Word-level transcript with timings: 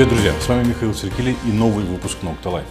Привет, 0.00 0.14
друзья! 0.14 0.40
С 0.40 0.48
вами 0.48 0.66
Михаил 0.66 0.94
Серкелей 0.94 1.36
и 1.46 1.52
новый 1.52 1.84
выпуск 1.84 2.16
Nocta 2.22 2.44
Life. 2.44 2.64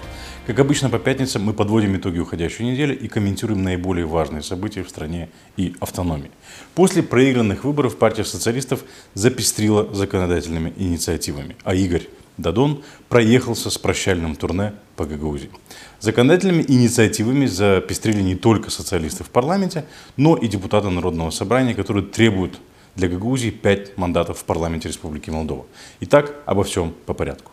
Как 0.48 0.58
обычно 0.58 0.90
по 0.90 0.98
пятницам 0.98 1.44
мы 1.44 1.54
подводим 1.54 1.96
итоги 1.96 2.18
уходящей 2.18 2.66
недели 2.66 2.96
и 2.96 3.08
комментируем 3.08 3.62
наиболее 3.62 4.08
важные 4.08 4.42
события 4.42 4.82
в 4.82 4.90
стране 4.90 5.30
и 5.56 5.76
автономии. 5.80 6.32
После 6.74 7.04
проигранных 7.04 7.66
выборов 7.66 8.00
партия 8.00 8.26
социалистов 8.26 8.84
запестрила 9.14 9.94
законодательными 9.94 10.74
инициативами, 10.76 11.56
а 11.64 11.76
Игорь 11.76 12.08
Дадон 12.40 12.82
проехался 13.10 13.70
с 13.70 13.78
прощальным 13.78 14.36
турне 14.36 14.74
по 14.96 15.06
Гагаузии. 15.06 15.52
Законодательными 16.00 16.66
инициативами 16.68 17.46
запестрили 17.46 18.24
не 18.24 18.38
только 18.38 18.72
социалисты 18.72 19.24
в 19.24 19.30
парламенте, 19.30 19.86
но 20.18 20.36
и 20.36 20.48
депутаты 20.48 20.90
Народного 20.90 21.30
собрания, 21.30 21.76
которые 21.76 22.08
требуют 22.08 22.60
для 23.00 23.08
Гагаузии 23.08 23.50
5 23.50 23.98
мандатов 23.98 24.40
в 24.40 24.44
парламенте 24.44 24.90
Республики 24.90 25.30
Молдова. 25.30 25.66
Итак, 26.02 26.36
обо 26.46 26.64
всем 26.64 26.94
по 27.06 27.14
порядку. 27.14 27.52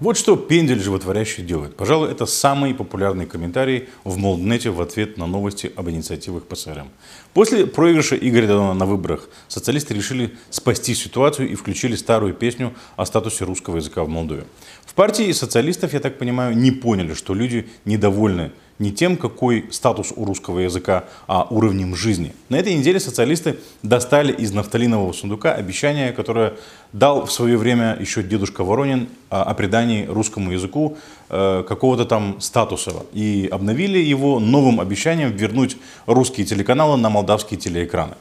Вот 0.00 0.16
что 0.16 0.36
пендель 0.36 0.82
животворящий 0.82 1.44
делает. 1.44 1.76
Пожалуй, 1.76 2.10
это 2.10 2.26
самый 2.26 2.74
популярный 2.74 3.26
комментарий 3.26 3.88
в 4.02 4.16
Молднете 4.16 4.70
в 4.70 4.80
ответ 4.80 5.16
на 5.18 5.26
новости 5.26 5.72
об 5.76 5.88
инициативах 5.88 6.44
ПСРМ. 6.44 6.88
После 7.32 7.66
проигрыша 7.66 8.16
Игоря 8.16 8.46
Дадона 8.46 8.74
на 8.74 8.86
выборах 8.86 9.28
социалисты 9.48 9.94
решили 9.94 10.36
спасти 10.50 10.94
ситуацию 10.94 11.50
и 11.50 11.54
включили 11.54 11.94
старую 11.94 12.34
песню 12.34 12.74
о 12.96 13.06
статусе 13.06 13.44
русского 13.44 13.76
языка 13.76 14.04
в 14.04 14.08
Молдове. 14.08 14.44
В 14.84 14.94
партии 14.94 15.30
социалистов, 15.32 15.92
я 15.92 16.00
так 16.00 16.18
понимаю, 16.18 16.56
не 16.56 16.70
поняли, 16.70 17.14
что 17.14 17.34
люди 17.34 17.68
недовольны 17.84 18.52
не 18.78 18.92
тем, 18.92 19.16
какой 19.16 19.66
статус 19.70 20.12
у 20.14 20.24
русского 20.24 20.60
языка, 20.60 21.04
а 21.26 21.46
уровнем 21.48 21.94
жизни. 21.94 22.34
На 22.48 22.56
этой 22.56 22.74
неделе 22.74 22.98
социалисты 22.98 23.58
достали 23.82 24.32
из 24.32 24.52
нафталинового 24.52 25.12
сундука 25.12 25.52
обещание, 25.52 26.12
которое 26.12 26.54
дал 26.92 27.26
в 27.26 27.32
свое 27.32 27.56
время 27.56 27.96
еще 28.00 28.22
дедушка 28.22 28.64
Воронин 28.64 29.08
а, 29.30 29.44
о 29.44 29.54
придании 29.54 30.06
русскому 30.06 30.52
языку 30.52 30.96
э, 31.28 31.64
какого-то 31.66 32.04
там 32.04 32.40
статуса. 32.40 32.92
И 33.12 33.48
обновили 33.50 33.98
его 33.98 34.40
новым 34.40 34.80
обещанием 34.80 35.32
вернуть 35.32 35.76
русские 36.06 36.46
телеканалы 36.46 36.96
на 36.96 37.10
молдавские 37.10 37.58
телеэкраны. 37.58 38.14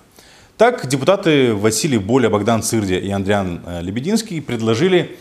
Так, 0.57 0.87
депутаты 0.87 1.55
Василий 1.55 1.97
Боля, 1.97 2.29
Богдан 2.29 2.61
Цирдия 2.61 2.99
и 2.99 3.09
Андриан 3.09 3.61
э, 3.65 3.81
Лебединский 3.81 4.39
предложили 4.39 5.17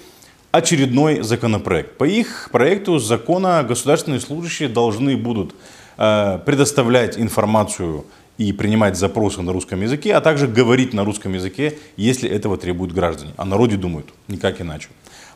очередной 0.52 1.22
законопроект. 1.22 1.96
По 1.96 2.04
их 2.04 2.50
проекту 2.52 2.98
закона 2.98 3.64
государственные 3.66 4.20
служащие 4.20 4.68
должны 4.68 5.16
будут 5.16 5.54
э, 5.96 6.38
предоставлять 6.44 7.18
информацию 7.18 8.04
и 8.38 8.52
принимать 8.52 8.96
запросы 8.96 9.40
на 9.42 9.52
русском 9.52 9.80
языке, 9.80 10.14
а 10.14 10.20
также 10.20 10.46
говорить 10.46 10.92
на 10.92 11.04
русском 11.04 11.32
языке, 11.32 11.78
если 11.96 12.28
этого 12.28 12.56
требуют 12.58 12.92
граждане. 12.92 13.32
О 13.36 13.44
народе 13.44 13.76
думают, 13.76 14.12
никак 14.28 14.60
иначе. 14.60 14.88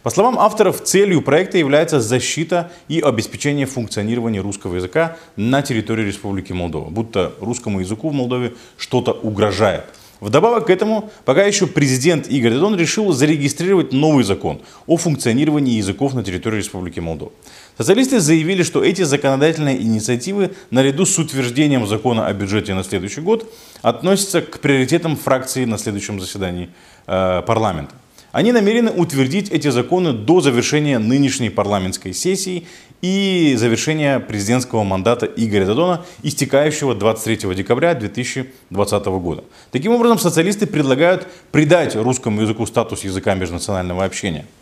По 0.02 0.10
словам 0.10 0.38
авторов, 0.38 0.82
целью 0.84 1.20
проекта 1.22 1.58
является 1.58 2.00
защита 2.00 2.70
и 2.86 3.00
обеспечение 3.00 3.66
функционирования 3.66 4.40
русского 4.40 4.76
языка 4.76 5.16
на 5.34 5.62
территории 5.62 6.04
Республики 6.04 6.52
Молдова, 6.52 6.90
будто 6.90 7.32
русскому 7.40 7.80
языку 7.80 8.10
в 8.10 8.12
Молдове 8.12 8.54
что-то 8.76 9.12
угрожает. 9.12 9.84
Вдобавок 10.20 10.66
к 10.66 10.70
этому, 10.70 11.10
пока 11.24 11.44
еще 11.44 11.66
президент 11.66 12.28
Игорь 12.28 12.52
Дадон 12.54 12.76
решил 12.76 13.12
зарегистрировать 13.12 13.92
новый 13.92 14.24
закон 14.24 14.62
о 14.86 14.96
функционировании 14.96 15.76
языков 15.76 16.14
на 16.14 16.24
территории 16.24 16.58
Республики 16.58 17.00
Молдова. 17.00 17.32
Социалисты 17.76 18.20
заявили, 18.20 18.62
что 18.62 18.82
эти 18.82 19.02
законодательные 19.02 19.80
инициативы, 19.80 20.52
наряду 20.70 21.04
с 21.04 21.18
утверждением 21.18 21.86
закона 21.86 22.26
о 22.26 22.32
бюджете 22.32 22.72
на 22.72 22.82
следующий 22.82 23.20
год, 23.20 23.52
относятся 23.82 24.40
к 24.40 24.60
приоритетам 24.60 25.16
фракции 25.16 25.66
на 25.66 25.76
следующем 25.76 26.18
заседании 26.18 26.70
э, 27.06 27.42
парламента. 27.46 27.94
Они 28.36 28.52
намерены 28.52 28.90
утвердить 28.90 29.48
эти 29.48 29.68
законы 29.68 30.12
до 30.12 30.42
завершения 30.42 30.98
нынешней 30.98 31.48
парламентской 31.48 32.12
сессии 32.12 32.66
и 33.00 33.54
завершения 33.56 34.20
президентского 34.20 34.84
мандата 34.84 35.24
Игоря 35.24 35.64
Дадона, 35.64 36.04
истекающего 36.22 36.94
23 36.94 37.54
декабря 37.54 37.94
2020 37.94 39.06
года. 39.06 39.44
Таким 39.70 39.92
образом, 39.92 40.18
социалисты 40.18 40.66
предлагают 40.66 41.26
придать 41.50 41.96
русскому 41.96 42.42
языку 42.42 42.66
статус 42.66 43.04
языка 43.04 43.34
межнационального 43.34 44.04
общения– 44.04 44.44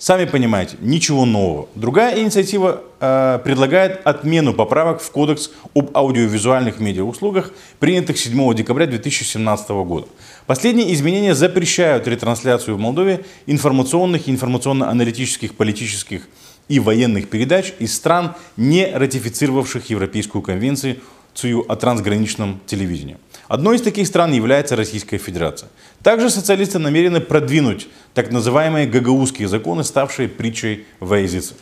Сами 0.00 0.24
понимаете, 0.24 0.78
ничего 0.80 1.26
нового. 1.26 1.68
Другая 1.74 2.18
инициатива 2.18 2.82
э, 3.00 3.38
предлагает 3.44 4.00
отмену 4.06 4.54
поправок 4.54 5.02
в 5.02 5.10
Кодекс 5.10 5.50
об 5.74 5.94
аудиовизуальных 5.94 6.80
медиауслугах, 6.80 7.52
принятых 7.80 8.16
7 8.16 8.54
декабря 8.54 8.86
2017 8.86 9.68
года. 9.68 10.06
Последние 10.46 10.94
изменения 10.94 11.34
запрещают 11.34 12.08
ретрансляцию 12.08 12.78
в 12.78 12.80
Молдове 12.80 13.26
информационных 13.44 14.26
информационно-аналитических, 14.26 15.54
политических 15.54 16.26
и 16.68 16.80
военных 16.80 17.28
передач 17.28 17.74
из 17.78 17.94
стран, 17.94 18.36
не 18.56 18.86
ратифицировавших 18.86 19.90
Европейскую 19.90 20.40
конвенцию 20.40 20.96
о 21.68 21.76
трансграничном 21.76 22.60
телевидении. 22.66 23.16
Одной 23.48 23.76
из 23.76 23.82
таких 23.82 24.06
стран 24.06 24.32
является 24.32 24.76
Российская 24.76 25.18
Федерация. 25.18 25.68
Также 26.02 26.30
социалисты 26.30 26.78
намерены 26.78 27.20
продвинуть 27.20 27.88
так 28.14 28.30
называемые 28.30 28.86
гагаузские 28.86 29.48
законы, 29.48 29.84
ставшие 29.84 30.28
притчей 30.28 30.86
во 31.00 31.18
языце. 31.18 31.54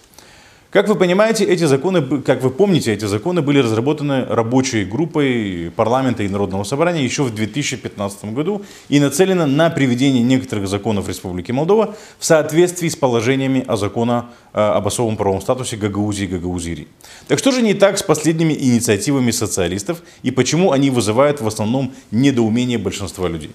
Как 0.71 0.87
вы 0.87 0.97
понимаете, 0.97 1.45
эти 1.45 1.65
законы, 1.65 2.21
как 2.21 2.43
вы 2.43 2.51
помните, 2.51 2.93
эти 2.93 3.07
законы 3.07 3.41
были 3.41 3.61
разработаны 3.61 4.27
рабочей 4.27 4.85
группой 4.85 5.73
парламента 5.75 6.23
и 6.25 6.29
Народного 6.29 6.63
собрания 6.65 7.03
еще 7.03 7.23
в 7.23 7.35
2015 7.35 8.35
году 8.35 8.63
и 8.91 9.01
нацелены 9.01 9.47
на 9.47 9.71
приведение 9.71 10.23
некоторых 10.23 10.69
законов 10.69 11.09
Республики 11.09 11.53
Молдова 11.53 11.97
в 12.19 12.25
соответствии 12.27 12.91
с 12.91 12.97
положениями 12.97 13.65
о 13.67 13.79
законе 13.79 14.25
э, 14.53 14.61
об 14.61 14.87
особом 14.87 15.17
правовом 15.17 15.41
статусе 15.41 15.79
Гагаузии 15.79 16.25
и 16.25 16.29
Гагаузирии. 16.29 16.89
Так 17.29 17.39
что 17.39 17.51
же 17.51 17.63
не 17.63 17.73
так 17.73 17.97
с 17.97 18.03
последними 18.03 18.53
инициативами 18.53 19.31
социалистов 19.31 20.03
и 20.23 20.31
почему 20.31 20.73
они 20.73 20.91
вызывают 20.91 21.41
в 21.41 21.47
основном 21.47 21.95
недоумение 22.11 22.77
большинства 22.77 23.27
людей? 23.27 23.53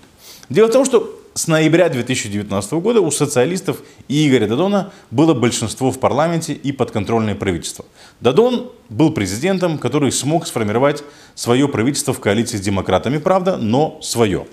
Дело 0.50 0.68
в 0.68 0.72
том, 0.72 0.84
что 0.84 1.23
с 1.36 1.48
ноября 1.48 1.90
2019 1.90 2.74
года 2.74 3.02
у 3.02 3.10
социалистов 3.10 3.78
и 4.08 4.28
Игоря 4.28 4.48
Дадона 4.48 4.92
было 5.10 5.34
большинство 5.34 5.92
в 5.92 6.00
парламенте 6.00 6.54
и 6.54 6.72
подконтрольное 6.72 7.34
правительство. 7.36 7.86
Дадон 8.20 8.72
был 8.90 9.12
президентом, 9.12 9.78
который 9.78 10.12
смог 10.12 10.46
сформировать 10.46 11.04
свое 11.34 11.68
правительство 11.68 12.14
в 12.14 12.20
коалиции 12.20 12.58
с 12.58 12.62
демократами, 12.62 13.18
правда, 13.18 13.58
но 13.58 14.00
свое. 14.02 14.46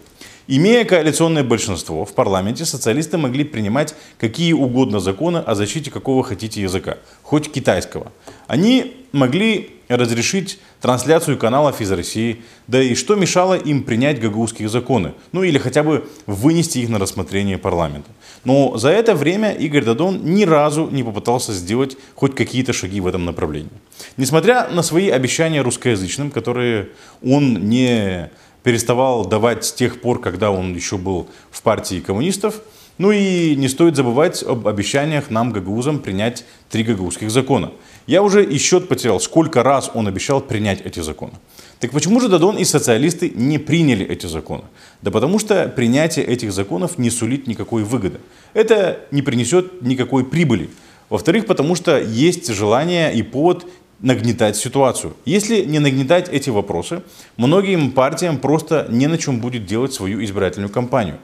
Имея 0.53 0.84
коалиционное 0.84 1.44
большинство 1.44 2.05
в 2.05 2.12
парламенте, 2.12 2.65
социалисты 2.65 3.16
могли 3.16 3.44
принимать 3.44 3.94
какие 4.19 4.53
угодно 4.53 4.99
законы 4.99 5.38
о 5.38 5.55
защите 5.55 5.93
какого 5.93 6.25
хотите 6.25 6.61
языка, 6.61 6.97
хоть 7.22 7.53
китайского. 7.53 8.11
Они 8.49 8.97
могли 9.12 9.77
разрешить 9.87 10.59
трансляцию 10.81 11.38
каналов 11.38 11.81
из 11.81 11.93
России, 11.93 12.43
да 12.66 12.83
и 12.83 12.97
что 12.97 13.15
мешало 13.15 13.55
им 13.55 13.84
принять 13.84 14.21
гагаузские 14.21 14.69
законы, 14.69 15.15
ну 15.31 15.44
или 15.44 15.56
хотя 15.56 15.84
бы 15.84 16.09
вынести 16.27 16.78
их 16.78 16.88
на 16.88 16.99
рассмотрение 16.99 17.56
парламента. 17.56 18.11
Но 18.43 18.77
за 18.77 18.88
это 18.88 19.15
время 19.15 19.53
Игорь 19.53 19.84
Дадон 19.84 20.25
ни 20.25 20.44
разу 20.44 20.88
не 20.91 21.05
попытался 21.05 21.53
сделать 21.53 21.97
хоть 22.17 22.34
какие-то 22.34 22.72
шаги 22.72 23.00
в 23.00 23.06
этом 23.06 23.25
направлении. 23.25 23.71
Несмотря 24.17 24.69
на 24.69 24.82
свои 24.82 25.11
обещания 25.11 25.62
русскоязычным, 25.62 26.32
которые 26.32 26.88
он 27.22 27.69
не 27.69 28.31
переставал 28.62 29.25
давать 29.25 29.65
с 29.65 29.72
тех 29.72 30.00
пор, 30.00 30.21
когда 30.21 30.50
он 30.50 30.75
еще 30.75 30.98
был 30.98 31.28
в 31.50 31.62
партии 31.62 32.00
коммунистов, 32.00 32.60
ну 32.98 33.12
и 33.12 33.56
не 33.56 33.69
стоит 33.69 33.97
забывать 33.97 34.43
об 34.43 34.69
обещаниях 34.69 35.31
нам, 35.31 35.53
гагаузам, 35.53 36.00
принять 36.00 36.44
три 36.69 36.84
гагаузских 36.84 37.31
закона. 37.31 37.72
Я 38.06 38.22
уже 38.22 38.44
и 38.44 38.59
счет 38.59 38.88
потерял, 38.88 39.20
сколько 39.20 39.62
раз 39.62 39.91
он 39.94 40.06
обещал 40.06 40.43
принять 40.43 40.82
эти 40.82 41.00
законы. 41.00 41.32
Так 41.78 41.93
почему 41.93 42.20
же 42.20 42.29
Дадон 42.29 42.58
и 42.58 42.64
социалисты 42.64 43.31
не 43.31 43.58
приняли 43.58 44.05
эти 44.05 44.26
законы? 44.26 44.64
Да 45.00 45.11
потому 45.11 45.38
что 45.38 45.67
принятие 45.69 46.26
этих 46.26 46.52
законов 46.52 46.99
не 46.99 47.08
сулит 47.08 47.46
никакой 47.46 47.85
выгоды. 47.85 48.20
Это 48.52 49.00
не 49.11 49.23
принесет 49.23 49.81
никакой 49.81 50.26
прибыли. 50.26 50.69
Во-вторых, 51.08 51.46
потому 51.46 51.75
что 51.75 51.99
есть 51.99 52.52
желание 52.52 53.14
и 53.14 53.23
повод 53.23 53.67
нагнетать 54.02 54.56
ситуацию. 54.56 55.14
Если 55.25 55.64
не 55.64 55.79
нагнетать 55.79 56.29
эти 56.29 56.50
вопросы, 56.50 57.02
многим 57.37 57.93
партиям 57.93 58.38
просто 58.38 58.87
не 58.91 59.06
на 59.06 59.19
чем 59.19 59.41
будет 59.41 59.67
делать 59.67 59.93
свою 59.93 60.23
избирательную 60.25 60.70
кампанию. 60.70 61.19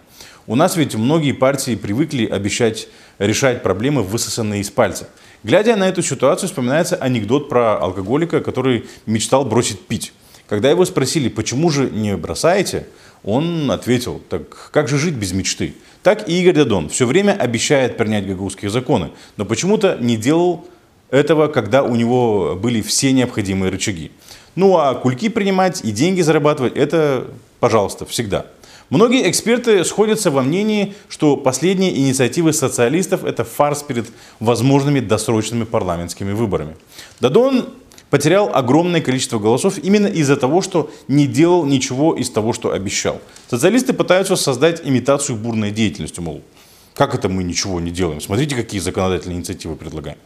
У 0.46 0.54
нас 0.54 0.76
ведь 0.76 0.94
многие 0.94 1.32
партии 1.32 1.74
привыкли 1.74 2.26
обещать 2.26 2.88
решать 3.18 3.62
проблемы, 3.62 4.02
высосанные 4.02 4.60
из 4.60 4.70
пальца. 4.70 5.08
Глядя 5.42 5.76
на 5.76 5.88
эту 5.88 6.02
ситуацию, 6.02 6.48
вспоминается 6.48 6.96
анекдот 6.96 7.48
про 7.48 7.78
алкоголика, 7.78 8.40
который 8.40 8.86
мечтал 9.06 9.44
бросить 9.44 9.80
пить. 9.80 10.12
Когда 10.48 10.70
его 10.70 10.84
спросили, 10.84 11.28
почему 11.28 11.70
же 11.70 11.90
не 11.90 12.16
бросаете, 12.16 12.86
он 13.24 13.70
ответил, 13.70 14.22
так 14.28 14.70
как 14.70 14.88
же 14.88 14.98
жить 14.98 15.14
без 15.14 15.32
мечты? 15.32 15.74
Так 16.02 16.28
и 16.28 16.40
Игорь 16.40 16.54
Дадон 16.54 16.88
все 16.88 17.06
время 17.06 17.32
обещает 17.32 17.96
принять 17.96 18.26
гагаузские 18.26 18.70
законы, 18.70 19.10
но 19.36 19.44
почему-то 19.44 19.98
не 20.00 20.16
делал 20.16 20.64
этого, 21.10 21.48
когда 21.48 21.82
у 21.82 21.94
него 21.94 22.56
были 22.60 22.80
все 22.82 23.12
необходимые 23.12 23.70
рычаги. 23.70 24.10
Ну 24.54 24.76
а 24.78 24.94
кульки 24.94 25.28
принимать 25.28 25.84
и 25.84 25.90
деньги 25.90 26.22
зарабатывать, 26.22 26.76
это, 26.76 27.28
пожалуйста, 27.60 28.06
всегда. 28.06 28.46
Многие 28.88 29.28
эксперты 29.28 29.84
сходятся 29.84 30.30
во 30.30 30.42
мнении, 30.42 30.94
что 31.08 31.36
последние 31.36 31.96
инициативы 31.98 32.52
социалистов– 32.52 33.24
это 33.24 33.42
фарс 33.44 33.82
перед 33.82 34.06
возможными 34.38 35.00
досрочными 35.00 35.64
парламентскими 35.64 36.32
выборами. 36.32 36.76
Дадон 37.20 37.68
потерял 38.10 38.48
огромное 38.54 39.00
количество 39.00 39.40
голосов 39.40 39.78
именно 39.78 40.06
из-за 40.06 40.36
того, 40.36 40.62
что 40.62 40.90
не 41.08 41.26
делал 41.26 41.66
ничего 41.66 42.14
из 42.14 42.30
того, 42.30 42.52
что 42.52 42.70
обещал. 42.70 43.20
Социалисты 43.50 43.92
пытаются 43.92 44.36
создать 44.36 44.80
имитацию 44.84 45.36
бурной 45.36 45.72
деятельности, 45.72 46.20
мол, 46.20 46.42
как 46.94 47.14
это 47.14 47.28
мы 47.28 47.42
ничего 47.42 47.80
не 47.80 47.90
делаем? 47.90 48.20
Смотрите, 48.20 48.54
какие 48.54 48.80
законодательные 48.80 49.38
инициативы 49.38 49.74
предлагаем. 49.74 50.18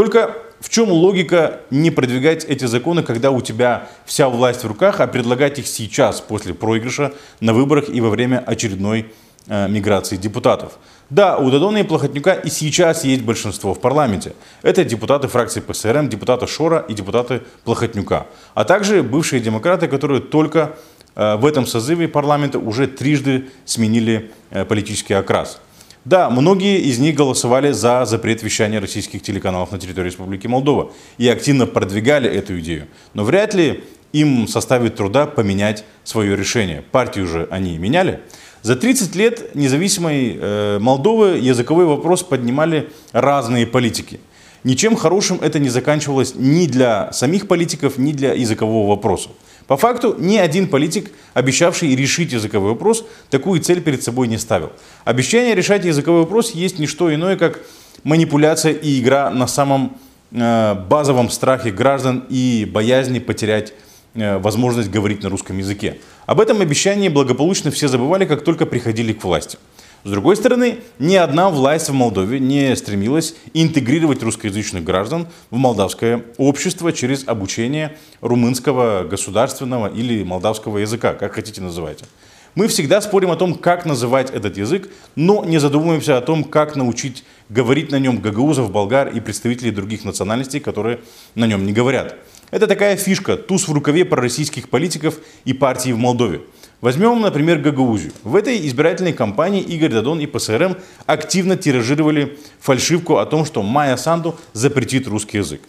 Только 0.00 0.34
в 0.60 0.70
чем 0.70 0.88
логика 0.88 1.60
не 1.68 1.90
продвигать 1.90 2.46
эти 2.46 2.64
законы, 2.64 3.02
когда 3.02 3.30
у 3.30 3.42
тебя 3.42 3.86
вся 4.06 4.30
власть 4.30 4.64
в 4.64 4.66
руках, 4.66 4.98
а 5.00 5.06
предлагать 5.06 5.58
их 5.58 5.66
сейчас, 5.66 6.22
после 6.22 6.54
проигрыша 6.54 7.12
на 7.40 7.52
выборах 7.52 7.90
и 7.90 8.00
во 8.00 8.08
время 8.08 8.42
очередной 8.46 9.12
э, 9.46 9.68
миграции 9.68 10.16
депутатов? 10.16 10.78
Да, 11.10 11.36
у 11.36 11.50
Дадона 11.50 11.76
и 11.76 11.82
Плохотнюка 11.82 12.32
и 12.32 12.48
сейчас 12.48 13.04
есть 13.04 13.20
большинство 13.24 13.74
в 13.74 13.80
парламенте. 13.80 14.32
Это 14.62 14.86
депутаты 14.86 15.28
фракции 15.28 15.60
ПСРМ, 15.60 16.08
депутаты 16.08 16.46
Шора 16.46 16.78
и 16.88 16.94
депутаты 16.94 17.42
Плохотнюка. 17.64 18.26
А 18.54 18.64
также 18.64 19.02
бывшие 19.02 19.42
демократы, 19.42 19.86
которые 19.86 20.22
только 20.22 20.76
э, 21.14 21.36
в 21.36 21.44
этом 21.44 21.66
созыве 21.66 22.08
парламента 22.08 22.58
уже 22.58 22.86
трижды 22.86 23.50
сменили 23.66 24.30
э, 24.48 24.64
политический 24.64 25.12
окрас. 25.12 25.60
Да, 26.06 26.30
многие 26.30 26.80
из 26.80 26.98
них 26.98 27.14
голосовали 27.14 27.72
за 27.72 28.06
запрет 28.06 28.42
вещания 28.42 28.80
российских 28.80 29.20
телеканалов 29.22 29.70
на 29.70 29.78
территории 29.78 30.06
Республики 30.06 30.46
Молдова 30.46 30.92
и 31.18 31.28
активно 31.28 31.66
продвигали 31.66 32.30
эту 32.30 32.58
идею. 32.60 32.86
Но 33.12 33.22
вряд 33.24 33.52
ли 33.52 33.84
им 34.12 34.48
составит 34.48 34.96
труда 34.96 35.26
поменять 35.26 35.84
свое 36.04 36.36
решение. 36.36 36.82
Партию 36.90 37.26
же 37.26 37.48
они 37.50 37.76
меняли. 37.76 38.20
За 38.62 38.76
30 38.76 39.14
лет 39.14 39.54
независимой 39.54 40.38
э, 40.40 40.78
Молдовы 40.80 41.38
языковой 41.38 41.84
вопрос 41.84 42.22
поднимали 42.22 42.90
разные 43.12 43.66
политики. 43.66 44.20
Ничем 44.64 44.96
хорошим 44.96 45.38
это 45.40 45.58
не 45.58 45.68
заканчивалось 45.68 46.34
ни 46.34 46.66
для 46.66 47.12
самих 47.12 47.46
политиков, 47.46 47.98
ни 47.98 48.12
для 48.12 48.34
языкового 48.34 48.88
вопроса. 48.88 49.30
По 49.70 49.76
факту 49.76 50.16
ни 50.18 50.36
один 50.36 50.66
политик, 50.66 51.12
обещавший 51.32 51.94
решить 51.94 52.32
языковой 52.32 52.70
вопрос, 52.70 53.04
такую 53.30 53.60
цель 53.60 53.80
перед 53.80 54.02
собой 54.02 54.26
не 54.26 54.36
ставил. 54.36 54.72
Обещание 55.04 55.54
решать 55.54 55.84
языковой 55.84 56.22
вопрос 56.22 56.50
есть 56.50 56.80
не 56.80 56.88
что 56.88 57.14
иное, 57.14 57.36
как 57.36 57.60
манипуляция 58.02 58.72
и 58.72 58.98
игра 58.98 59.30
на 59.30 59.46
самом 59.46 59.96
э, 60.32 60.74
базовом 60.74 61.30
страхе 61.30 61.70
граждан 61.70 62.24
и 62.28 62.68
боязни 62.68 63.20
потерять 63.20 63.72
э, 64.14 64.38
возможность 64.38 64.90
говорить 64.90 65.22
на 65.22 65.28
русском 65.28 65.56
языке. 65.56 65.98
Об 66.26 66.40
этом 66.40 66.62
обещании 66.62 67.08
благополучно 67.08 67.70
все 67.70 67.86
забывали, 67.86 68.24
как 68.24 68.42
только 68.42 68.66
приходили 68.66 69.12
к 69.12 69.22
власти. 69.22 69.56
С 70.02 70.10
другой 70.10 70.36
стороны, 70.36 70.78
ни 70.98 71.14
одна 71.14 71.50
власть 71.50 71.90
в 71.90 71.92
Молдове 71.92 72.40
не 72.40 72.74
стремилась 72.74 73.34
интегрировать 73.52 74.22
русскоязычных 74.22 74.82
граждан 74.82 75.26
в 75.50 75.56
молдавское 75.56 76.24
общество 76.38 76.90
через 76.90 77.28
обучение 77.28 77.98
румынского 78.22 79.04
государственного 79.04 79.92
или 79.92 80.22
молдавского 80.22 80.78
языка, 80.78 81.12
как 81.12 81.34
хотите 81.34 81.60
называйте. 81.60 82.06
Мы 82.54 82.66
всегда 82.66 83.02
спорим 83.02 83.30
о 83.30 83.36
том, 83.36 83.54
как 83.54 83.84
называть 83.84 84.30
этот 84.30 84.56
язык, 84.56 84.88
но 85.16 85.44
не 85.44 85.58
задумываемся 85.58 86.16
о 86.16 86.22
том, 86.22 86.44
как 86.44 86.76
научить 86.76 87.22
говорить 87.50 87.92
на 87.92 87.98
нем 87.98 88.20
гагаузов, 88.20 88.72
болгар 88.72 89.08
и 89.08 89.20
представителей 89.20 89.70
других 89.70 90.04
национальностей, 90.04 90.60
которые 90.60 91.00
на 91.34 91.46
нем 91.46 91.66
не 91.66 91.72
говорят. 91.72 92.16
Это 92.50 92.66
такая 92.66 92.96
фишка, 92.96 93.36
туз 93.36 93.68
в 93.68 93.72
рукаве 93.72 94.04
пророссийских 94.04 94.70
политиков 94.70 95.18
и 95.44 95.52
партий 95.52 95.92
в 95.92 95.98
Молдове. 95.98 96.40
Возьмем, 96.80 97.20
например, 97.20 97.58
Гагаузию. 97.58 98.12
В 98.24 98.34
этой 98.34 98.66
избирательной 98.66 99.12
кампании 99.12 99.60
Игорь 99.60 99.90
Дадон 99.90 100.18
и 100.20 100.26
ПСРМ 100.26 100.76
активно 101.04 101.56
тиражировали 101.56 102.38
фальшивку 102.58 103.18
о 103.18 103.26
том, 103.26 103.44
что 103.44 103.62
Майя 103.62 103.96
Санду 103.96 104.36
запретит 104.54 105.06
русский 105.06 105.38
язык. 105.38 105.60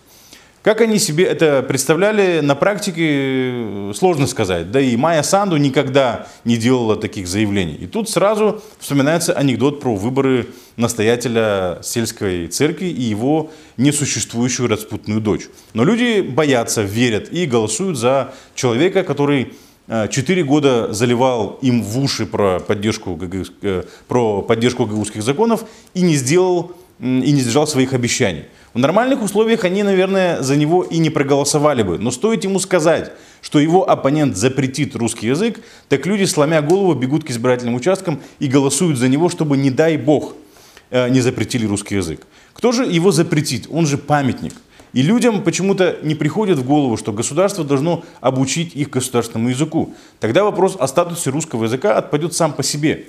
Как 0.63 0.79
они 0.79 0.99
себе 0.99 1.25
это 1.25 1.63
представляли, 1.63 2.39
на 2.39 2.53
практике 2.53 3.01
э, 3.03 3.93
сложно 3.95 4.27
сказать. 4.27 4.71
Да 4.71 4.79
и 4.79 4.95
Майя 4.95 5.23
Санду 5.23 5.57
никогда 5.57 6.27
не 6.45 6.55
делала 6.55 6.95
таких 6.95 7.27
заявлений. 7.27 7.73
И 7.73 7.87
тут 7.87 8.09
сразу 8.09 8.61
вспоминается 8.79 9.33
анекдот 9.33 9.81
про 9.81 9.95
выборы 9.95 10.47
настоятеля 10.77 11.79
сельской 11.81 12.47
церкви 12.47 12.85
и 12.85 13.01
его 13.01 13.49
несуществующую 13.75 14.69
распутную 14.69 15.19
дочь. 15.19 15.47
Но 15.73 15.83
люди 15.83 16.21
боятся, 16.21 16.83
верят 16.83 17.33
и 17.33 17.47
голосуют 17.47 17.97
за 17.97 18.33
человека, 18.53 19.03
который 19.03 19.53
четыре 20.09 20.43
года 20.43 20.93
заливал 20.93 21.59
им 21.61 21.83
в 21.83 21.99
уши 21.99 22.25
про 22.25 22.59
поддержку, 22.59 23.19
э, 23.61 23.83
про 24.07 24.41
поддержку 24.41 24.85
гагаузских 24.85 25.21
законов 25.21 25.65
и 25.93 26.01
не 26.01 26.15
сделал 26.15 26.71
и 27.01 27.31
не 27.31 27.41
сдержал 27.41 27.65
своих 27.65 27.93
обещаний. 27.93 28.45
В 28.73 28.79
нормальных 28.79 29.23
условиях 29.23 29.65
они, 29.65 29.81
наверное, 29.83 30.41
за 30.41 30.55
него 30.55 30.83
и 30.83 30.99
не 30.99 31.09
проголосовали 31.09 31.81
бы. 31.83 31.97
Но 31.97 32.11
стоит 32.11 32.43
ему 32.43 32.59
сказать, 32.59 33.11
что 33.41 33.59
его 33.59 33.89
оппонент 33.89 34.37
запретит 34.37 34.95
русский 34.95 35.27
язык, 35.27 35.59
так 35.89 36.05
люди, 36.05 36.25
сломя 36.25 36.61
голову, 36.61 36.93
бегут 36.93 37.23
к 37.23 37.31
избирательным 37.31 37.73
участкам 37.73 38.21
и 38.39 38.47
голосуют 38.47 38.97
за 38.97 39.07
него, 39.07 39.29
чтобы, 39.29 39.57
не 39.57 39.71
дай 39.71 39.97
бог, 39.97 40.35
э, 40.91 41.09
не 41.09 41.21
запретили 41.21 41.65
русский 41.65 41.95
язык. 41.95 42.21
Кто 42.53 42.71
же 42.71 42.85
его 42.85 43.11
запретит? 43.11 43.67
Он 43.69 43.87
же 43.87 43.97
памятник. 43.97 44.53
И 44.93 45.01
людям 45.01 45.43
почему-то 45.43 45.97
не 46.03 46.15
приходит 46.15 46.57
в 46.57 46.65
голову, 46.65 46.97
что 46.97 47.13
государство 47.13 47.63
должно 47.63 48.03
обучить 48.19 48.75
их 48.75 48.89
государственному 48.89 49.49
языку. 49.49 49.93
Тогда 50.19 50.43
вопрос 50.43 50.75
о 50.79 50.87
статусе 50.87 51.29
русского 51.29 51.63
языка 51.63 51.97
отпадет 51.97 52.33
сам 52.33 52.53
по 52.53 52.63
себе. 52.63 53.05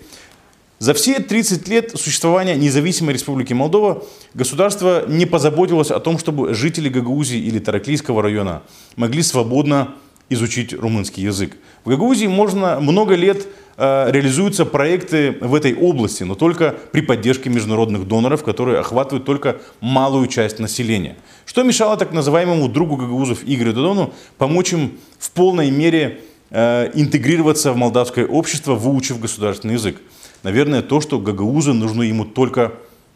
За 0.79 0.95
все 0.95 1.21
30 1.21 1.69
лет 1.69 1.93
существования 1.95 2.57
независимой 2.57 3.15
республики 3.15 3.53
Молдова 3.53 4.03
государство 4.35 5.05
не 5.07 5.27
позаботилось 5.27 5.93
о 5.93 6.01
том, 6.01 6.19
чтобы 6.19 6.55
жители 6.55 6.89
Гагаузии 6.89 7.39
или 7.39 7.61
Тараклийского 7.61 8.21
района 8.21 8.63
могли 8.97 9.23
свободно 9.23 9.95
изучить 10.29 10.73
румынский 10.73 11.23
язык. 11.23 11.57
В 11.85 11.91
Гагаузии 11.91 12.27
можно 12.27 12.81
много 12.81 13.15
лет 13.15 13.47
э, 13.77 14.11
реализуются 14.11 14.65
проекты 14.65 15.37
в 15.41 15.55
этой 15.55 15.75
области, 15.75 16.23
но 16.23 16.35
только 16.35 16.75
при 16.93 17.01
поддержке 17.01 17.51
международных 17.51 18.07
доноров, 18.07 18.43
которые 18.43 18.79
охватывают 18.79 19.25
только 19.25 19.59
малую 19.81 20.27
часть 20.27 20.59
населения. 20.59 21.17
Что 21.45 21.63
мешало 21.63 21.97
так 21.97 22.13
называемому 22.13 22.69
другу 22.69 22.97
гагаузов 22.97 23.41
Игорю 23.45 23.73
Додону 23.73 24.15
помочь 24.39 24.73
им 24.73 24.93
в 25.19 25.31
полной 25.33 25.71
мере 25.71 26.21
э, 26.51 26.91
интегрироваться 26.95 27.73
в 27.73 27.77
молдавское 27.77 28.27
общество, 28.27 28.75
выучив 28.75 29.21
государственный 29.21 29.75
язык? 29.75 30.01
Наверное, 30.43 30.83
то, 30.83 31.01
что 31.01 31.19
гагаузы 31.19 31.73
нужны 31.73 32.05
ему 32.05 32.25
только 32.25 32.73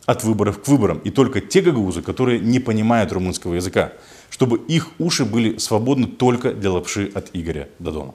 от 0.07 0.23
выборов 0.23 0.63
к 0.63 0.69
выборам. 0.69 0.99
И 0.99 1.11
только 1.11 1.41
те 1.41 1.61
гагаузы, 1.61 2.01
которые 2.01 2.39
не 2.39 2.61
понимают 2.61 3.13
румынского 3.13 3.55
языка, 3.55 3.93
чтобы 4.31 4.59
их 4.59 4.89
уши 4.99 5.25
были 5.25 5.59
свободны 5.59 6.07
только 6.07 6.53
для 6.53 6.71
лапши 6.71 7.11
от 7.15 7.31
Игоря 7.33 7.69
Додона. 7.79 8.13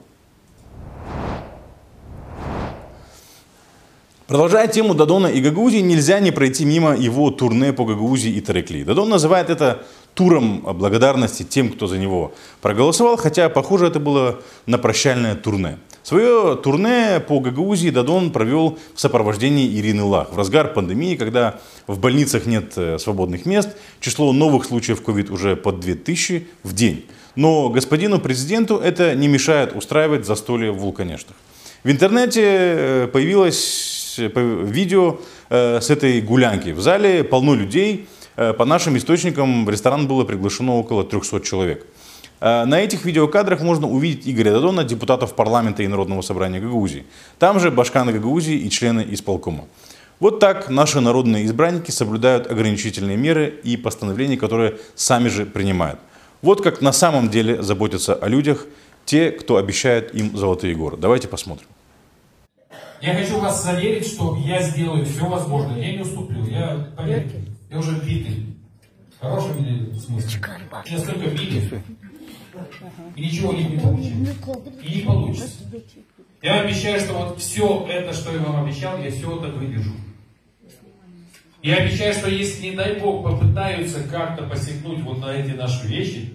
Продолжая 4.32 4.66
тему 4.66 4.94
Дадона 4.94 5.26
и 5.26 5.42
Гагаузии, 5.42 5.80
нельзя 5.80 6.18
не 6.18 6.30
пройти 6.30 6.64
мимо 6.64 6.96
его 6.96 7.30
турне 7.30 7.72
по 7.74 7.84
Гагаузии 7.84 8.30
и 8.30 8.40
Тарекли. 8.40 8.82
Дадон 8.82 9.10
называет 9.10 9.50
это 9.50 9.84
туром 10.14 10.60
благодарности 10.60 11.42
тем, 11.42 11.70
кто 11.70 11.86
за 11.86 11.98
него 11.98 12.32
проголосовал, 12.62 13.16
хотя, 13.18 13.50
похоже, 13.50 13.88
это 13.88 14.00
было 14.00 14.40
на 14.64 14.78
прощальное 14.78 15.34
турне. 15.34 15.78
Свое 16.02 16.56
турне 16.56 17.20
по 17.20 17.38
Гагаузии 17.38 17.90
Дадон 17.90 18.32
провел 18.32 18.76
в 18.94 19.00
сопровождении 19.00 19.78
Ирины 19.78 20.02
Лах. 20.02 20.32
В 20.32 20.36
разгар 20.36 20.72
пандемии, 20.72 21.14
когда 21.14 21.60
в 21.86 22.00
больницах 22.00 22.46
нет 22.46 22.72
э, 22.74 22.98
свободных 22.98 23.46
мест, 23.46 23.76
число 24.00 24.32
новых 24.32 24.64
случаев 24.64 25.00
COVID 25.00 25.30
уже 25.30 25.54
под 25.54 25.78
2000 25.78 26.48
в 26.64 26.74
день. 26.74 27.06
Но 27.36 27.68
господину 27.68 28.18
президенту 28.18 28.78
это 28.78 29.14
не 29.14 29.28
мешает 29.28 29.76
устраивать 29.76 30.26
застолье 30.26 30.72
в 30.72 30.78
Вулканештах. 30.78 31.36
В 31.84 31.90
интернете 31.90 32.42
э, 32.44 33.08
появилось 33.12 34.18
видео 34.18 35.20
э, 35.50 35.80
с 35.80 35.88
этой 35.88 36.20
гулянки. 36.20 36.70
В 36.70 36.80
зале 36.80 37.22
полно 37.22 37.54
людей. 37.54 38.08
По 38.34 38.64
нашим 38.64 38.96
источникам 38.96 39.66
в 39.66 39.70
ресторан 39.70 40.08
было 40.08 40.24
приглашено 40.24 40.76
около 40.76 41.04
300 41.04 41.40
человек. 41.42 41.86
Э, 42.42 42.64
на 42.64 42.80
этих 42.80 43.04
видеокадрах 43.04 43.60
можно 43.60 43.88
увидеть 43.88 44.28
Игоря 44.28 44.50
Дадона, 44.50 44.82
депутатов 44.82 45.36
парламента 45.36 45.84
и 45.84 45.86
Народного 45.86 46.22
собрания 46.22 46.58
Гагаузии. 46.58 47.04
Там 47.38 47.60
же 47.60 47.70
Башкана 47.70 48.12
Гагаузии 48.12 48.56
и 48.56 48.68
члены 48.68 49.06
исполкома. 49.10 49.66
Вот 50.18 50.40
так 50.40 50.68
наши 50.68 51.00
народные 51.00 51.46
избранники 51.46 51.92
соблюдают 51.92 52.50
ограничительные 52.50 53.16
меры 53.16 53.48
и 53.62 53.76
постановления, 53.76 54.36
которые 54.36 54.78
сами 54.96 55.28
же 55.28 55.46
принимают. 55.46 56.00
Вот 56.42 56.62
как 56.62 56.80
на 56.80 56.92
самом 56.92 57.28
деле 57.28 57.62
заботятся 57.62 58.14
о 58.14 58.26
людях 58.26 58.66
те, 59.04 59.30
кто 59.30 59.56
обещает 59.56 60.12
им 60.12 60.36
золотые 60.36 60.74
горы. 60.74 60.96
Давайте 60.96 61.28
посмотрим. 61.28 61.68
Я 63.00 63.14
хочу 63.14 63.38
вас 63.38 63.62
заверить, 63.62 64.06
что 64.06 64.36
я 64.44 64.60
сделаю 64.62 65.04
все 65.06 65.28
возможное. 65.28 65.78
Я 65.78 65.92
не 65.92 66.02
уступлю. 66.02 66.44
Я, 66.46 66.88
поверьте, 66.96 67.44
я 67.70 67.78
уже 67.78 67.92
битый. 68.00 68.46
В 69.16 69.20
хорошем 69.20 69.58
или 69.58 69.92
смысле? 69.96 70.40
Меня 70.86 70.98
столько 70.98 71.28
били. 71.30 71.82
И 73.16 73.22
ничего 73.22 73.50
у 73.50 73.52
них 73.52 73.70
не 73.70 73.78
получилось. 73.78 74.36
И 74.82 74.94
не 74.96 75.02
получится. 75.02 75.64
Я 76.42 76.60
обещаю, 76.60 77.00
что 77.00 77.14
вот 77.14 77.38
все 77.38 77.86
это, 77.88 78.12
что 78.12 78.32
я 78.32 78.40
вам 78.40 78.64
обещал, 78.64 78.98
я 78.98 79.10
все 79.10 79.38
это 79.38 79.48
выдержу. 79.52 79.92
Я 81.62 81.76
обещаю, 81.76 82.12
что 82.12 82.28
если, 82.28 82.70
не 82.70 82.76
дай 82.76 82.98
Бог, 82.98 83.22
попытаются 83.22 84.02
как-то 84.02 84.44
посягнуть 84.44 85.00
вот 85.02 85.18
на 85.18 85.32
эти 85.32 85.52
наши 85.52 85.86
вещи, 85.86 86.34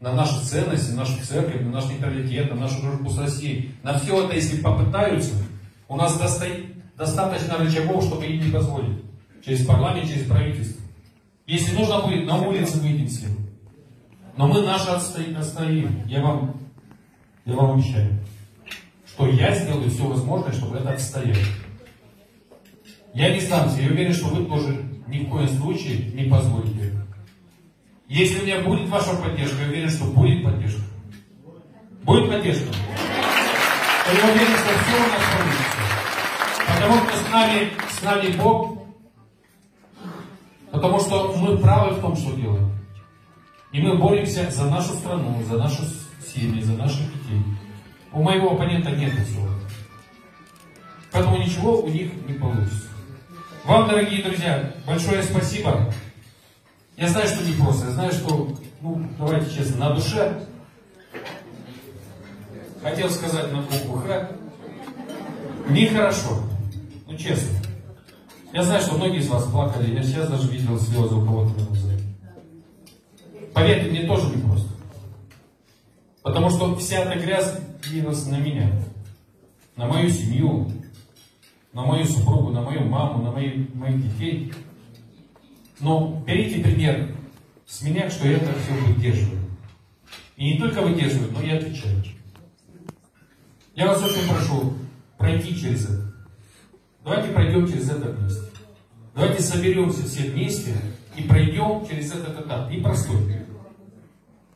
на 0.00 0.12
наши 0.12 0.44
ценности, 0.44 0.90
на 0.90 0.98
нашу 0.98 1.24
церковь, 1.24 1.62
на 1.62 1.70
наш 1.70 1.86
нейтралитет, 1.86 2.50
на 2.50 2.60
нашу 2.60 2.82
дружбу 2.82 3.08
с 3.10 3.18
Россией, 3.18 3.70
на 3.82 3.98
все 3.98 4.24
это, 4.24 4.34
если 4.34 4.60
попытаются, 4.60 5.32
у 5.88 5.96
нас 5.96 6.18
достоит, 6.18 6.66
достаточно 6.96 7.56
рычагов, 7.56 8.04
чтобы 8.04 8.26
им 8.26 8.44
не 8.44 8.52
позволить. 8.52 8.98
Через 9.44 9.64
парламент, 9.64 10.08
через 10.08 10.26
правительство. 10.26 10.82
Если 11.46 11.74
нужно 11.74 12.02
будет, 12.02 12.26
на 12.26 12.36
улице 12.42 12.78
выйдем 12.78 13.08
все. 13.08 13.26
Но 14.40 14.46
мы 14.46 14.62
наши 14.62 14.88
отстоим. 14.88 16.02
Я 16.06 16.22
вам, 16.22 16.54
я 17.44 17.54
вам 17.54 17.72
обещаю, 17.72 18.18
что 19.06 19.28
я 19.28 19.54
сделаю 19.54 19.90
все 19.90 20.06
возможное, 20.06 20.50
чтобы 20.50 20.78
это 20.78 20.92
отстоять. 20.92 21.36
Я 23.12 23.34
не 23.34 23.40
сдамся. 23.40 23.82
Я 23.82 23.90
уверен, 23.90 24.14
что 24.14 24.28
вы 24.28 24.46
тоже 24.46 24.82
ни 25.08 25.26
в 25.26 25.28
коем 25.28 25.46
случае 25.46 26.10
не 26.12 26.30
позволите. 26.30 26.94
Если 28.08 28.40
у 28.40 28.44
меня 28.46 28.60
будет 28.60 28.88
ваша 28.88 29.14
поддержка, 29.16 29.60
я 29.60 29.68
уверен, 29.68 29.90
что 29.90 30.04
будет 30.06 30.42
поддержка. 30.42 30.80
Будет 32.04 32.30
поддержка. 32.30 32.68
Я 34.06 34.24
уверен, 34.24 34.56
что 34.56 34.70
все 34.72 34.96
у 34.96 35.08
нас 35.10 35.22
получится. 35.36 35.76
Потому 36.66 36.94
что 36.94 37.16
с 37.18 37.30
нами, 37.30 37.70
с 37.90 38.02
нами 38.02 38.36
Бог. 38.38 38.78
Потому 40.70 40.98
что 40.98 41.36
мы 41.36 41.58
правы 41.58 41.96
в 41.96 42.00
том, 42.00 42.16
что 42.16 42.34
делаем. 42.34 42.79
И 43.72 43.80
мы 43.80 43.96
боремся 43.98 44.50
за 44.50 44.64
нашу 44.64 44.94
страну, 44.94 45.42
за 45.48 45.56
нашу 45.56 45.82
семьи, 46.26 46.62
за 46.62 46.72
наших 46.72 47.06
детей. 47.06 47.42
У 48.12 48.22
моего 48.22 48.52
оппонента 48.52 48.90
нет 48.90 49.12
этого. 49.12 49.48
Поэтому 51.12 51.38
ничего 51.38 51.80
у 51.80 51.88
них 51.88 52.10
не 52.26 52.34
получится. 52.34 52.88
Вам, 53.64 53.88
дорогие 53.88 54.24
друзья, 54.24 54.74
большое 54.86 55.22
спасибо. 55.22 55.92
Я 56.96 57.08
знаю, 57.08 57.28
что 57.28 57.44
не 57.44 57.52
просто. 57.52 57.86
Я 57.86 57.92
знаю, 57.92 58.12
что, 58.12 58.56
ну, 58.80 59.08
давайте 59.18 59.54
честно, 59.54 59.88
на 59.88 59.94
душе. 59.94 60.46
Хотел 62.82 63.10
сказать 63.10 63.52
на 63.52 63.62
букву 63.62 63.98
Х. 63.98 64.30
Нехорошо. 65.68 66.42
Ну, 67.06 67.16
честно. 67.16 67.58
Я 68.52 68.64
знаю, 68.64 68.82
что 68.82 68.96
многие 68.96 69.20
из 69.20 69.28
вас 69.28 69.44
плакали. 69.44 69.94
Я 69.94 70.02
сейчас 70.02 70.28
даже 70.28 70.50
видел 70.50 70.78
слезы 70.78 71.14
у 71.14 71.24
кого-то 71.24 71.58
на 71.58 71.66
глазах. 71.66 72.00
Поверьте, 73.54 73.90
мне 73.90 74.06
тоже 74.06 74.28
не 74.34 74.42
просто. 74.42 74.68
Потому 76.22 76.49
что 76.60 76.76
вся 76.76 77.04
эта 77.04 77.18
грязь 77.18 77.54
лилась 77.90 78.26
на 78.26 78.38
меня. 78.38 78.70
На 79.76 79.86
мою 79.86 80.10
семью, 80.10 80.70
на 81.72 81.86
мою 81.86 82.04
супругу, 82.04 82.50
на 82.50 82.60
мою 82.60 82.84
маму, 82.84 83.24
на 83.24 83.32
мои, 83.32 83.64
моих 83.72 84.02
детей. 84.02 84.52
Но 85.80 86.22
берите 86.26 86.62
пример 86.62 87.14
с 87.66 87.80
меня, 87.80 88.10
что 88.10 88.28
я 88.28 88.36
это 88.36 88.52
все 88.60 88.74
выдерживаю. 88.74 89.40
И 90.36 90.52
не 90.52 90.58
только 90.58 90.82
выдерживаю, 90.82 91.32
но 91.32 91.40
и 91.40 91.48
отвечаю. 91.48 92.04
Я 93.74 93.86
вас 93.86 94.02
очень 94.02 94.28
прошу 94.28 94.74
пройти 95.16 95.58
через 95.58 95.84
это. 95.84 96.12
Давайте 97.02 97.32
пройдем 97.32 97.66
через 97.66 97.88
это 97.88 98.10
вместе. 98.10 98.42
Давайте 99.14 99.42
соберемся 99.42 100.02
все 100.02 100.28
вместе 100.28 100.76
и 101.16 101.22
пройдем 101.22 101.86
через 101.88 102.12
этот 102.12 102.44
этап. 102.44 102.70
Непростой. 102.70 103.39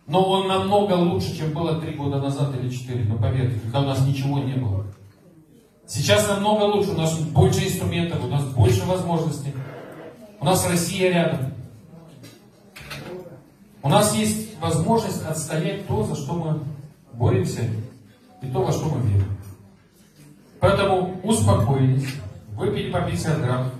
Но 0.07 0.23
он 0.23 0.49
намного 0.49 0.93
лучше, 0.95 1.37
чем 1.37 1.53
было 1.53 1.81
три 1.81 1.95
года 1.95 2.21
назад 2.21 2.55
или 2.61 2.69
четыре. 2.69 3.05
Но 3.05 3.17
поверьте, 3.17 3.59
когда 3.61 3.81
у 3.81 3.85
нас 3.85 4.07
ничего 4.07 4.39
не 4.39 4.55
было. 4.55 4.85
Сейчас 5.87 6.29
намного 6.29 6.65
лучше, 6.65 6.91
у 6.91 6.99
нас 6.99 7.19
больше 7.19 7.67
инструментов, 7.67 8.23
у 8.25 8.29
нас 8.29 8.45
больше 8.45 8.85
возможностей. 8.85 9.55
У 10.41 10.45
нас 10.45 10.69
Россия 10.69 11.11
рядом. 11.11 11.55
У 13.83 13.89
нас 13.89 14.15
есть 14.15 14.59
возможность 14.61 15.25
отстоять 15.27 15.87
то, 15.87 16.05
за 16.05 16.15
что 16.15 16.33
мы 16.35 16.61
боремся, 17.13 17.61
и 18.43 18.47
то, 18.47 18.63
во 18.63 18.73
что 18.73 18.87
мы 18.87 19.07
верим. 19.07 19.29
Поэтому 20.59 21.21
успокоились, 21.23 22.09
выпили 22.55 22.91
по 22.91 23.03
50 23.03 23.43
грамм, 23.43 23.71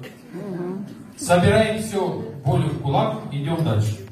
собираем 1.17 1.83
все 1.83 2.07
болью 2.45 2.69
в 2.69 2.83
кулак, 2.83 3.23
идем 3.33 3.65
дальше. 3.65 4.04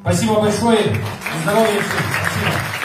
Спасибо 0.00 0.40
большое 0.40 0.96
здоровья 1.42 1.80
всем. 1.80 2.02
Спасибо. 2.22 2.78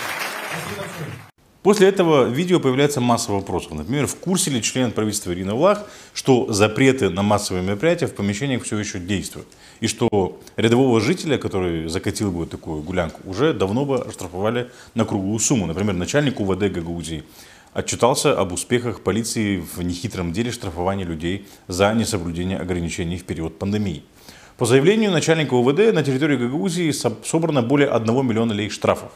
После 1.62 1.88
этого 1.88 2.26
видео 2.26 2.60
появляется 2.60 3.00
масса 3.00 3.32
вопросов. 3.32 3.72
Например, 3.72 4.06
в 4.06 4.16
курсе 4.18 4.52
ли 4.52 4.62
член 4.62 4.92
правительства 4.92 5.32
Ирина 5.32 5.56
Влах, 5.56 5.86
что 6.14 6.52
запреты 6.52 7.10
на 7.10 7.22
массовые 7.22 7.64
мероприятия 7.64 8.08
в 8.08 8.16
помещениях 8.16 8.64
все 8.64 8.78
еще 8.78 9.00
действуют? 9.00 9.48
И 9.80 9.88
что 9.88 10.40
рядового 10.58 11.00
жителя, 11.00 11.38
который 11.38 11.88
закатил 11.88 12.32
бы 12.32 12.48
такую 12.48 12.82
гулянку, 12.82 13.22
уже 13.26 13.54
давно 13.54 13.86
бы 13.86 14.00
оштрафовали 14.00 14.72
на 14.94 15.06
круглую 15.06 15.40
сумму. 15.40 15.66
Например, 15.66 15.94
начальник 15.96 16.42
УВД 16.42 16.70
Гагаузии 16.70 17.24
отчитался 17.74 18.38
об 18.38 18.52
успехах 18.52 19.02
полиции 19.02 19.58
в 19.58 19.82
нехитром 19.84 20.34
деле 20.34 20.52
штрафования 20.52 21.06
людей 21.06 21.48
за 21.68 21.94
несоблюдение 21.94 22.58
ограничений 22.58 23.18
в 23.18 23.24
период 23.24 23.58
пандемии. 23.58 24.04
По 24.58 24.68
заявлению 24.68 25.10
начальника 25.10 25.56
УВД 25.56 25.94
на 25.94 26.04
территории 26.04 26.38
Гагаузии 26.38 26.92
собрано 26.92 27.64
более 27.64 27.90
1 27.90 28.28
миллиона 28.28 28.54
лей 28.54 28.70
штрафов. 28.70 29.12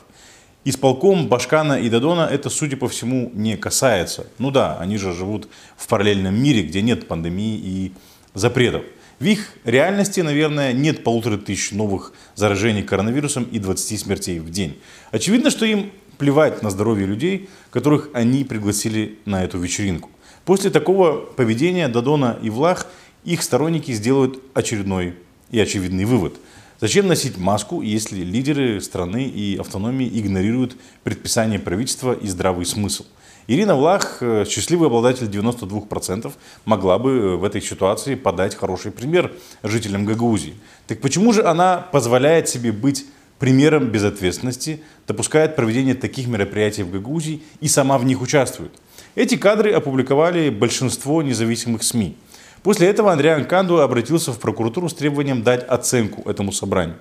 Исполком 0.66 1.28
Башкана 1.28 1.80
и 1.80 1.90
Дадона 1.90 2.22
это, 2.22 2.50
судя 2.50 2.76
по 2.76 2.90
всему, 2.90 3.30
не 3.36 3.56
касается. 3.56 4.26
Ну 4.40 4.50
да, 4.50 4.80
они 4.80 4.98
же 4.98 5.14
живут 5.14 5.48
в 5.78 5.88
параллельном 5.88 6.34
мире, 6.34 6.64
где 6.64 6.82
нет 6.82 7.08
пандемии 7.08 7.56
и 7.56 7.92
запретов. 8.34 8.82
В 9.20 9.26
их 9.26 9.54
реальности, 9.64 10.22
наверное, 10.22 10.74
нет 10.74 11.04
полутора 11.04 11.38
тысяч 11.38 11.72
новых 11.72 12.14
заражений 12.34 12.82
коронавирусом 12.82 13.44
и 13.44 13.60
20 13.60 14.00
смертей 14.00 14.40
в 14.40 14.50
день. 14.50 14.80
Очевидно, 15.12 15.52
что 15.52 15.68
им 15.68 15.92
плевать 16.18 16.64
на 16.64 16.72
здоровье 16.72 17.06
людей, 17.06 17.48
которых 17.70 18.10
они 18.14 18.44
пригласили 18.44 19.20
на 19.26 19.44
эту 19.44 19.60
вечеринку. 19.60 20.10
После 20.46 20.72
такого 20.72 21.18
поведения 21.18 21.88
Дадона 21.90 22.40
и 22.42 22.50
Влах 22.50 22.88
их 23.24 23.44
сторонники 23.44 23.92
сделают 23.92 24.42
очередной 24.56 25.14
и 25.52 25.60
очевидный 25.60 26.06
вывод– 26.06 26.36
Зачем 26.80 27.08
носить 27.08 27.40
маску, 27.40 27.82
если 27.82 28.22
лидеры 28.22 28.80
страны 28.82 29.24
и 29.24 29.58
автономии 29.58 30.08
игнорируют 30.08 30.78
предписание 31.04 31.58
правительства 31.58 32.14
и 32.14 32.28
здравый 32.28 32.68
смысл? 32.68 33.04
Ирина 33.48 33.76
Влах, 33.76 34.18
э, 34.22 34.46
счастливый 34.48 34.88
обладатель 34.88 35.26
92%, 35.26 36.32
могла 36.66 37.00
бы 37.00 37.10
э, 37.10 37.36
в 37.38 37.44
этой 37.44 37.62
ситуации 37.62 38.14
подать 38.14 38.54
хороший 38.54 38.92
пример 38.92 39.32
жителям 39.64 40.06
Гагаузии. 40.06 40.54
Так 40.86 41.02
почему 41.02 41.34
же 41.34 41.44
она 41.44 41.78
позволяет 41.78 42.48
себе 42.48 42.72
быть 42.72 43.08
примером 43.40 43.88
безответственности, 43.88 44.84
допускает 45.08 45.56
проведение 45.56 45.96
таких 45.96 46.28
мероприятий 46.28 46.84
в 46.84 46.92
Гагаузии 46.92 47.42
и 47.60 47.68
сама 47.68 47.98
в 47.98 48.06
них 48.06 48.22
участвует? 48.22 48.72
Эти 49.16 49.36
кадры 49.36 49.72
опубликовали 49.72 50.52
большинство 50.52 51.24
независимых 51.24 51.82
СМИ. 51.82 52.16
После 52.68 52.90
этого 52.90 53.14
Андриан 53.14 53.46
Канду 53.46 53.80
обратился 53.80 54.34
в 54.34 54.40
прокуратуру 54.40 54.90
с 54.90 54.94
требованием 54.94 55.42
дать 55.42 55.64
оценку 55.70 56.30
этому 56.30 56.52
собранию. 56.52 56.98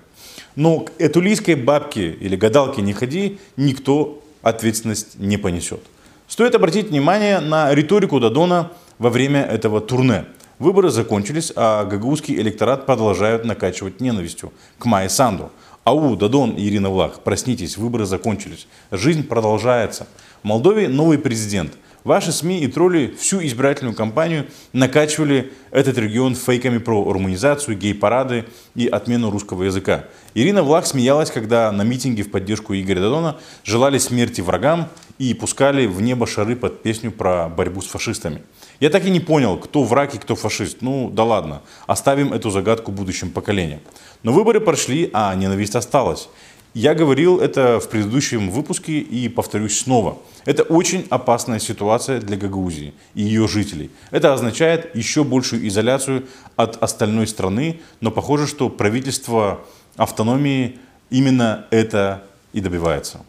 Но 0.54 0.78
к 0.78 0.92
этулийской 1.00 1.56
бабке 1.56 2.12
или 2.12 2.36
гадалке 2.36 2.82
не 2.82 2.92
ходи, 2.92 3.40
никто 3.56 4.22
ответственность 4.42 5.18
не 5.18 5.38
понесет. 5.38 5.80
Стоит 6.28 6.54
обратить 6.54 6.90
внимание 6.90 7.40
на 7.40 7.74
риторику 7.74 8.20
Дадона 8.20 8.70
во 9.00 9.10
время 9.10 9.42
этого 9.42 9.80
турне. 9.80 10.26
Выборы 10.60 10.90
закончились, 10.90 11.52
а 11.56 11.84
гагаузский 11.84 12.36
электорат 12.36 12.86
продолжают 12.86 13.44
накачивать 13.44 14.00
ненавистью 14.00 14.52
к 14.78 14.84
Майе 14.84 15.08
Санду. 15.08 15.50
Ау, 15.82 16.14
Дадон 16.14 16.54
Ирина 16.56 16.90
Влах, 16.90 17.24
проснитесь, 17.24 17.76
выборы 17.76 18.06
закончились. 18.06 18.68
Жизнь 18.92 19.24
продолжается. 19.24 20.06
В 20.44 20.46
Молдове 20.46 20.86
новый 20.86 21.18
президент– 21.18 21.72
Ваши 22.06 22.30
СМИ 22.30 22.60
и 22.60 22.68
тролли 22.68 23.16
всю 23.18 23.44
избирательную 23.44 23.96
кампанию 23.96 24.46
накачивали 24.72 25.52
этот 25.72 25.98
регион 25.98 26.36
фейками 26.36 26.78
про 26.78 27.02
руманизацию, 27.12 27.76
гей-парады 27.76 28.44
и 28.76 28.86
отмену 28.86 29.28
русского 29.28 29.64
языка. 29.64 30.04
Ирина 30.32 30.62
Влах 30.62 30.86
смеялась, 30.86 31.32
когда 31.32 31.72
на 31.72 31.82
митинге 31.82 32.22
в 32.22 32.30
поддержку 32.30 32.74
Игоря 32.74 33.00
Дадона 33.00 33.38
желали 33.64 33.98
смерти 33.98 34.40
врагам 34.40 34.88
и 35.18 35.34
пускали 35.34 35.86
в 35.86 36.00
небо 36.00 36.28
шары 36.28 36.54
под 36.54 36.80
песню 36.80 37.10
про 37.10 37.48
борьбу 37.48 37.82
с 37.82 37.86
фашистами. 37.86 38.42
Я 38.78 38.90
так 38.90 39.04
и 39.04 39.10
не 39.10 39.18
понял, 39.18 39.56
кто 39.56 39.82
враг 39.82 40.14
и 40.14 40.18
кто 40.18 40.36
фашист. 40.36 40.82
Ну, 40.82 41.10
да 41.10 41.24
ладно, 41.24 41.62
оставим 41.88 42.32
эту 42.32 42.50
загадку 42.50 42.92
будущим 42.92 43.32
поколениям. 43.32 43.80
Но 44.22 44.32
выборы 44.32 44.60
прошли, 44.60 45.10
а 45.12 45.34
ненависть 45.34 45.74
осталась. 45.74 46.28
Я 46.78 46.94
говорил 46.94 47.40
это 47.40 47.80
в 47.80 47.88
предыдущем 47.88 48.50
выпуске 48.50 48.98
и 48.98 49.30
повторюсь 49.30 49.78
снова. 49.78 50.18
Это 50.44 50.62
очень 50.62 51.06
опасная 51.08 51.58
ситуация 51.58 52.20
для 52.20 52.36
Гагаузии 52.36 52.92
и 53.14 53.22
ее 53.22 53.48
жителей. 53.48 53.90
Это 54.10 54.34
означает 54.34 54.94
еще 54.94 55.24
большую 55.24 55.66
изоляцию 55.68 56.26
от 56.54 56.82
остальной 56.82 57.28
страны, 57.28 57.80
но 58.02 58.10
похоже, 58.10 58.46
что 58.46 58.68
правительство 58.68 59.62
автономии 59.96 60.78
именно 61.08 61.64
это 61.70 62.24
и 62.52 62.60
добивается. 62.60 63.24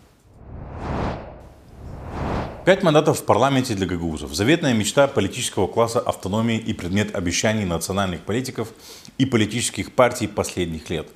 Пять 2.65 2.83
мандатов 2.83 3.19
в 3.19 3.23
парламенте 3.23 3.75
для 3.75 3.85
гагаузов. 3.85 4.35
Заветная 4.35 4.73
мечта 4.73 5.07
политического 5.07 5.67
класса 5.67 6.01
автономии 6.01 6.57
и 6.57 6.73
предмет 6.73 7.15
обещаний 7.15 7.63
национальных 7.63 8.19
политиков 8.23 8.73
и 9.17 9.25
политических 9.25 9.93
партий 9.93 10.27
последних 10.27 10.89
лет. 10.89 11.07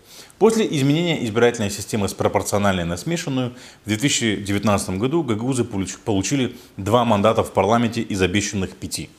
После 0.42 0.66
изменения 0.76 1.24
избирательной 1.24 1.70
системы 1.70 2.10
с 2.10 2.16
пропорциональной 2.16 2.84
на 2.84 2.98
смешанную 2.98 3.54
в 3.86 3.88
2019 3.88 4.98
году 4.98 5.22
гагаузы 5.22 5.64
получили 5.64 6.56
два 6.78 7.06
мандата 7.06 7.44
в 7.44 7.52
парламенте 7.54 8.02
из 8.02 8.20
обещанных 8.24 8.72
пяти. 8.72 9.12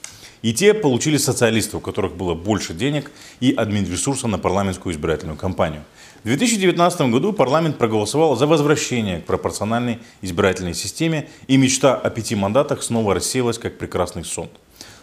И 0.43 0.52
те 0.52 0.75
получили 0.75 1.19
социалисты, 1.19 1.76
у 1.76 1.81
которых 1.81 2.17
было 2.17 2.35
больше 2.35 2.75
денег 2.75 3.12
и 3.38 3.52
админресурса 3.52 4.26
на 4.26 4.41
парламентскую 4.41 4.93
избирательную 4.93 5.38
кампанию. 5.38 5.85
В 6.25 6.26
2019 6.26 7.02
году 7.12 7.33
парламент 7.33 7.79
проголосовал 7.79 8.35
за 8.35 8.49
возвращение 8.49 9.21
к 9.21 9.25
пропорциональной 9.25 10.00
избирательной 10.23 10.75
системе, 10.75 11.29
и 11.47 11.57
мечта 11.57 11.95
о 11.95 12.11
пяти 12.11 12.35
мандатах 12.35 12.83
снова 12.83 13.14
рассеялась 13.14 13.59
как 13.59 13.79
прекрасный 13.79 14.25
сон. 14.25 14.49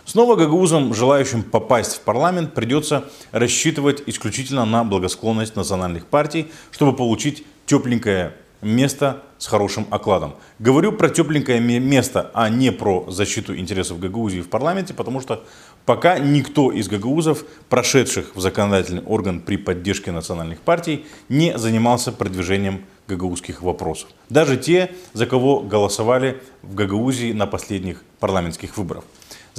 Снова 0.09 0.35
гагаузам, 0.35 0.95
желающим 0.95 1.43
попасть 1.43 1.97
в 1.97 1.99
парламент, 1.99 2.55
придется 2.55 3.03
рассчитывать 3.31 4.01
исключительно 4.07 4.65
на 4.65 4.83
благосклонность 4.83 5.55
национальных 5.55 6.07
партий, 6.07 6.47
чтобы 6.71 6.97
получить 6.97 7.45
тепленькое 7.67 8.33
место 8.63 9.21
с 9.37 9.45
хорошим 9.45 9.85
окладом. 9.91 10.33
Говорю 10.57 10.93
про 10.93 11.09
тепленькое 11.09 11.59
место, 11.59 12.31
а 12.33 12.49
не 12.49 12.71
про 12.71 13.05
защиту 13.11 13.55
интересов 13.55 13.99
Гагаузии 13.99 14.39
в 14.39 14.49
парламенте, 14.49 14.95
потому 14.95 15.21
что 15.21 15.43
пока 15.85 16.17
никто 16.17 16.71
из 16.71 16.87
гагаузов, 16.87 17.43
прошедших 17.69 18.31
в 18.33 18.41
законодательный 18.41 19.03
орган 19.03 19.39
при 19.41 19.57
поддержке 19.57 20.11
национальных 20.11 20.61
партий, 20.61 21.05
не 21.29 21.55
занимался 21.55 22.11
продвижением 22.11 22.83
гагаузских 23.07 23.61
вопросов. 23.61 24.09
Даже 24.27 24.57
те, 24.57 24.89
за 25.13 25.27
кого 25.27 25.59
голосовали 25.59 26.41
в 26.63 26.73
Гагаузии 26.73 27.31
на 27.31 27.45
последних 27.45 28.03
парламентских 28.19 28.75
выборах. 28.75 29.03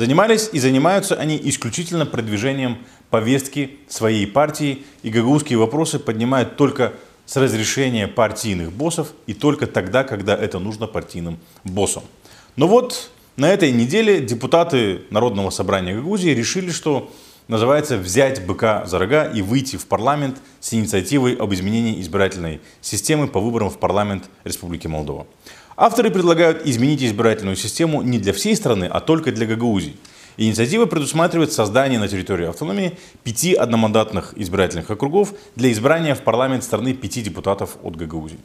Занимались 0.01 0.49
и 0.55 0.59
занимаются 0.59 1.15
они 1.15 1.39
исключительно 1.45 2.07
продвижением 2.07 2.79
повестки 3.11 3.77
своей 3.87 4.27
партии, 4.27 4.83
и 5.03 5.11
гагаузские 5.11 5.59
вопросы 5.59 5.99
поднимают 5.99 6.57
только 6.57 6.95
с 7.27 7.37
разрешения 7.37 8.09
партийных 8.09 8.73
боссов 8.73 9.13
и 9.27 9.35
только 9.35 9.67
тогда, 9.67 10.03
когда 10.03 10.35
это 10.35 10.59
нужно 10.59 10.87
партийным 10.87 11.39
боссам. 11.65 12.03
Но 12.57 12.67
вот 12.67 13.11
на 13.37 13.53
этой 13.53 13.73
неделе 13.73 14.21
депутаты 14.21 15.03
Народного 15.11 15.51
собрания 15.51 15.95
Гагаузии 15.95 16.31
решили, 16.31 16.71
что 16.71 17.13
называется 17.47 17.99
взять 17.99 18.47
быка 18.47 18.87
за 18.87 18.99
рога 18.99 19.27
и 19.27 19.43
выйти 19.43 19.77
в 19.77 19.85
парламент 19.85 20.39
с 20.61 20.73
инициативой 20.73 21.35
об 21.35 21.53
изменении 21.53 22.01
избирательной 22.01 22.63
системы 22.81 23.29
по 23.29 23.39
выборам 23.39 23.69
в 23.69 23.77
парламент 23.77 24.31
Республики 24.45 24.87
Молдова. 24.87 25.27
Авторы 25.83 26.11
предлагают 26.11 26.67
изменить 26.67 27.03
избирательную 27.03 27.57
систему 27.57 28.03
не 28.03 28.19
для 28.19 28.35
всей 28.35 28.55
страны, 28.55 28.85
а 28.85 29.01
только 29.01 29.33
для 29.33 29.47
Гагаузии. 29.47 29.97
Инициатива 30.37 30.85
предусматривает 30.85 31.55
создание 31.55 31.99
на 31.99 32.07
территории 32.07 32.47
автономии 32.47 32.99
пяти 33.25 33.55
одномандатных 33.55 34.35
избирательных 34.37 34.91
округов 34.91 35.33
для 35.57 35.73
избрания 35.73 36.15
в 36.15 36.21
парламент 36.21 36.65
страны 36.65 36.93
пяти 36.93 37.23
депутатов 37.23 37.79
от 37.83 37.97
Гагаузии. 37.97 38.37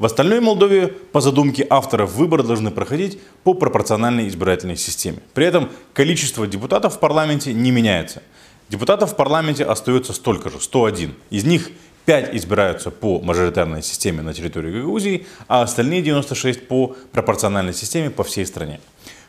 В 0.00 0.04
остальной 0.04 0.40
Молдове, 0.40 0.88
по 0.88 1.20
задумке 1.20 1.64
авторов, 1.70 2.14
выборы 2.14 2.42
должны 2.42 2.72
проходить 2.72 3.20
по 3.44 3.54
пропорциональной 3.54 4.26
избирательной 4.26 4.76
системе. 4.76 5.18
При 5.32 5.46
этом 5.46 5.68
количество 5.92 6.44
депутатов 6.48 6.96
в 6.96 6.98
парламенте 6.98 7.52
не 7.52 7.70
меняется. 7.70 8.20
Депутатов 8.68 9.12
в 9.12 9.16
парламенте 9.16 9.64
остается 9.64 10.12
столько 10.12 10.50
же, 10.50 10.60
101. 10.60 11.14
Из 11.30 11.44
них 11.44 11.70
5 12.06 12.34
избираются 12.34 12.90
по 12.90 13.20
мажоритарной 13.20 13.82
системе 13.82 14.22
на 14.22 14.34
территории 14.34 14.72
Гагаузии, 14.72 15.26
а 15.48 15.62
остальные 15.62 16.02
96 16.02 16.66
по 16.66 16.96
пропорциональной 17.12 17.74
системе 17.74 18.10
по 18.10 18.24
всей 18.24 18.46
стране. 18.46 18.80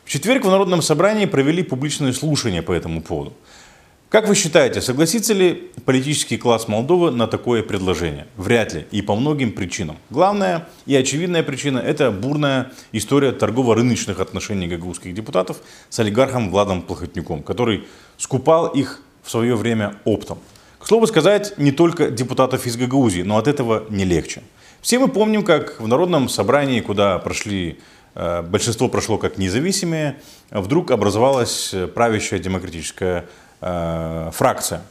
В 0.05 0.09
четверг 0.09 0.45
в 0.45 0.49
Народном 0.49 0.81
собрании 0.81 1.25
провели 1.25 1.63
публичное 1.63 2.13
слушание 2.13 2.61
по 2.61 2.71
этому 2.71 3.01
поводу. 3.01 3.33
Как 4.11 4.27
вы 4.27 4.35
считаете, 4.35 4.81
согласится 4.81 5.33
ли 5.33 5.71
политический 5.85 6.35
класс 6.35 6.67
Молдовы 6.67 7.11
на 7.11 7.27
такое 7.27 7.63
предложение? 7.63 8.27
Вряд 8.35 8.73
ли 8.73 8.85
и 8.91 9.01
по 9.01 9.15
многим 9.15 9.53
причинам. 9.53 9.97
Главная 10.09 10.67
и 10.85 10.93
очевидная 10.97 11.43
причина– 11.43 11.79
это 11.79 12.11
бурная 12.11 12.73
история 12.91 13.31
торгово-рыночных 13.31 14.19
отношений 14.19 14.67
гагаузских 14.67 15.13
депутатов 15.13 15.61
с 15.89 15.97
олигархом 15.99 16.51
Владом 16.51 16.81
Плохотнюком, 16.81 17.41
который 17.41 17.87
скупал 18.17 18.67
их 18.67 19.01
в 19.23 19.31
свое 19.31 19.55
время 19.55 19.95
оптом. 20.03 20.39
К 20.81 20.87
слову 20.87 21.07
сказать, 21.07 21.57
не 21.57 21.71
только 21.71 22.09
депутатов 22.09 22.65
из 22.65 22.75
Гагаузии, 22.75 23.21
но 23.21 23.37
от 23.37 23.47
этого 23.47 23.85
не 23.89 24.05
легче. 24.05 24.41
Все 24.81 24.97
мы 24.99 25.07
помним, 25.07 25.43
как 25.43 25.79
в 25.79 25.87
Народном 25.87 26.27
собрании, 26.27 26.81
куда 26.81 27.19
прошли 27.19 27.79
Э, 28.15 28.41
большинство 28.41 28.89
прошло 28.89 29.17
как 29.17 29.37
независимые, 29.37 30.17
вдруг 30.49 30.91
образовалась 30.91 31.73
правящая 31.93 32.39
демократическая 32.39 33.25
э, 33.61 34.31
фракция. 34.33 34.81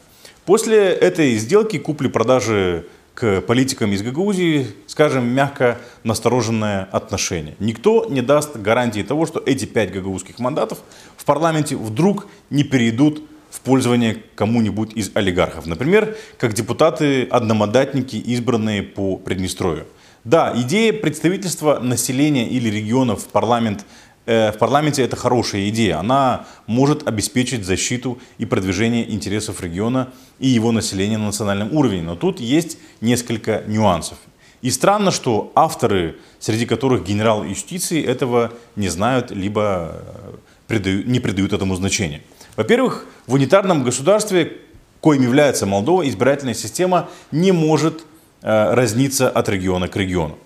После 0.47 0.79
этой 0.79 1.37
сделки 1.37 1.79
купли-продажи 1.79 2.87
к 3.15 3.43
политикам 3.43 3.93
из 3.93 4.03
Гагаузии, 4.03 4.69
скажем, 4.87 5.27
мягко 5.27 5.79
настороженное 6.05 6.89
отношение. 6.91 7.55
Никто 7.59 8.07
не 8.09 8.23
даст 8.23 8.57
гарантии 8.57 9.03
того, 9.03 9.27
что 9.27 9.43
эти 9.45 9.67
пять 9.67 9.93
гагаузских 9.93 10.39
мандатов 10.39 10.79
в 11.17 11.25
парламенте 11.25 11.77
вдруг 11.77 12.27
не 12.49 12.65
перейдут 12.65 13.23
в 13.51 13.61
пользование 13.61 14.23
кому-нибудь 14.35 14.93
из 14.95 15.11
олигархов. 15.15 15.67
Например, 15.67 16.17
как 16.39 16.55
депутаты-одномандатники, 16.55 18.17
избранные 18.17 18.83
по 18.83 19.17
Приднестровью. 19.17 19.87
Да, 20.25 20.53
идея 20.55 20.93
представительства 20.93 21.79
населения 21.81 22.47
или 22.49 22.69
регионов 22.69 23.23
в 23.23 23.29
парламент 23.29 23.87
э, 24.27 24.53
в 24.53 24.59
парламенте 24.59 25.03
это 25.03 25.17
хорошая 25.17 25.69
идея. 25.71 25.99
Она 25.99 26.47
может 26.67 27.09
обеспечить 27.09 27.65
защиту 27.65 28.19
и 28.39 28.45
продвижение 28.45 29.11
интересов 29.11 29.63
региона 29.63 30.13
и 30.39 30.49
его 30.49 30.73
населения 30.73 31.19
на 31.19 31.27
национальном 31.27 31.75
уровне. 31.75 32.03
Но 32.03 32.17
тут 32.17 32.39
есть 32.39 32.79
несколько 33.01 33.65
нюансов. 33.67 34.19
И 34.63 34.71
странно, 34.71 35.11
что 35.11 35.53
авторы, 35.55 36.17
среди 36.39 36.67
которых 36.67 37.05
генерал 37.05 37.45
юстиции, 37.45 38.05
этого 38.05 38.53
не 38.77 38.89
знают, 38.91 39.31
либо 39.31 39.95
э, 39.95 40.35
придают, 40.67 41.07
не 41.07 41.19
придают 41.19 41.55
этому 41.55 41.77
значения. 41.77 42.21
Во-первых, 42.57 43.07
в 43.27 43.35
унитарном 43.35 43.85
государстве, 43.85 44.59
коим 45.01 45.23
является 45.23 45.67
Молдова, 45.67 46.09
избирательная 46.09 46.55
система 46.55 47.09
не 47.31 47.53
может 47.53 48.05
Э, 48.43 48.73
разнится 48.73 49.29
от 49.29 49.51
региона 49.51 49.87
к 49.87 49.97
региону. 49.97 50.39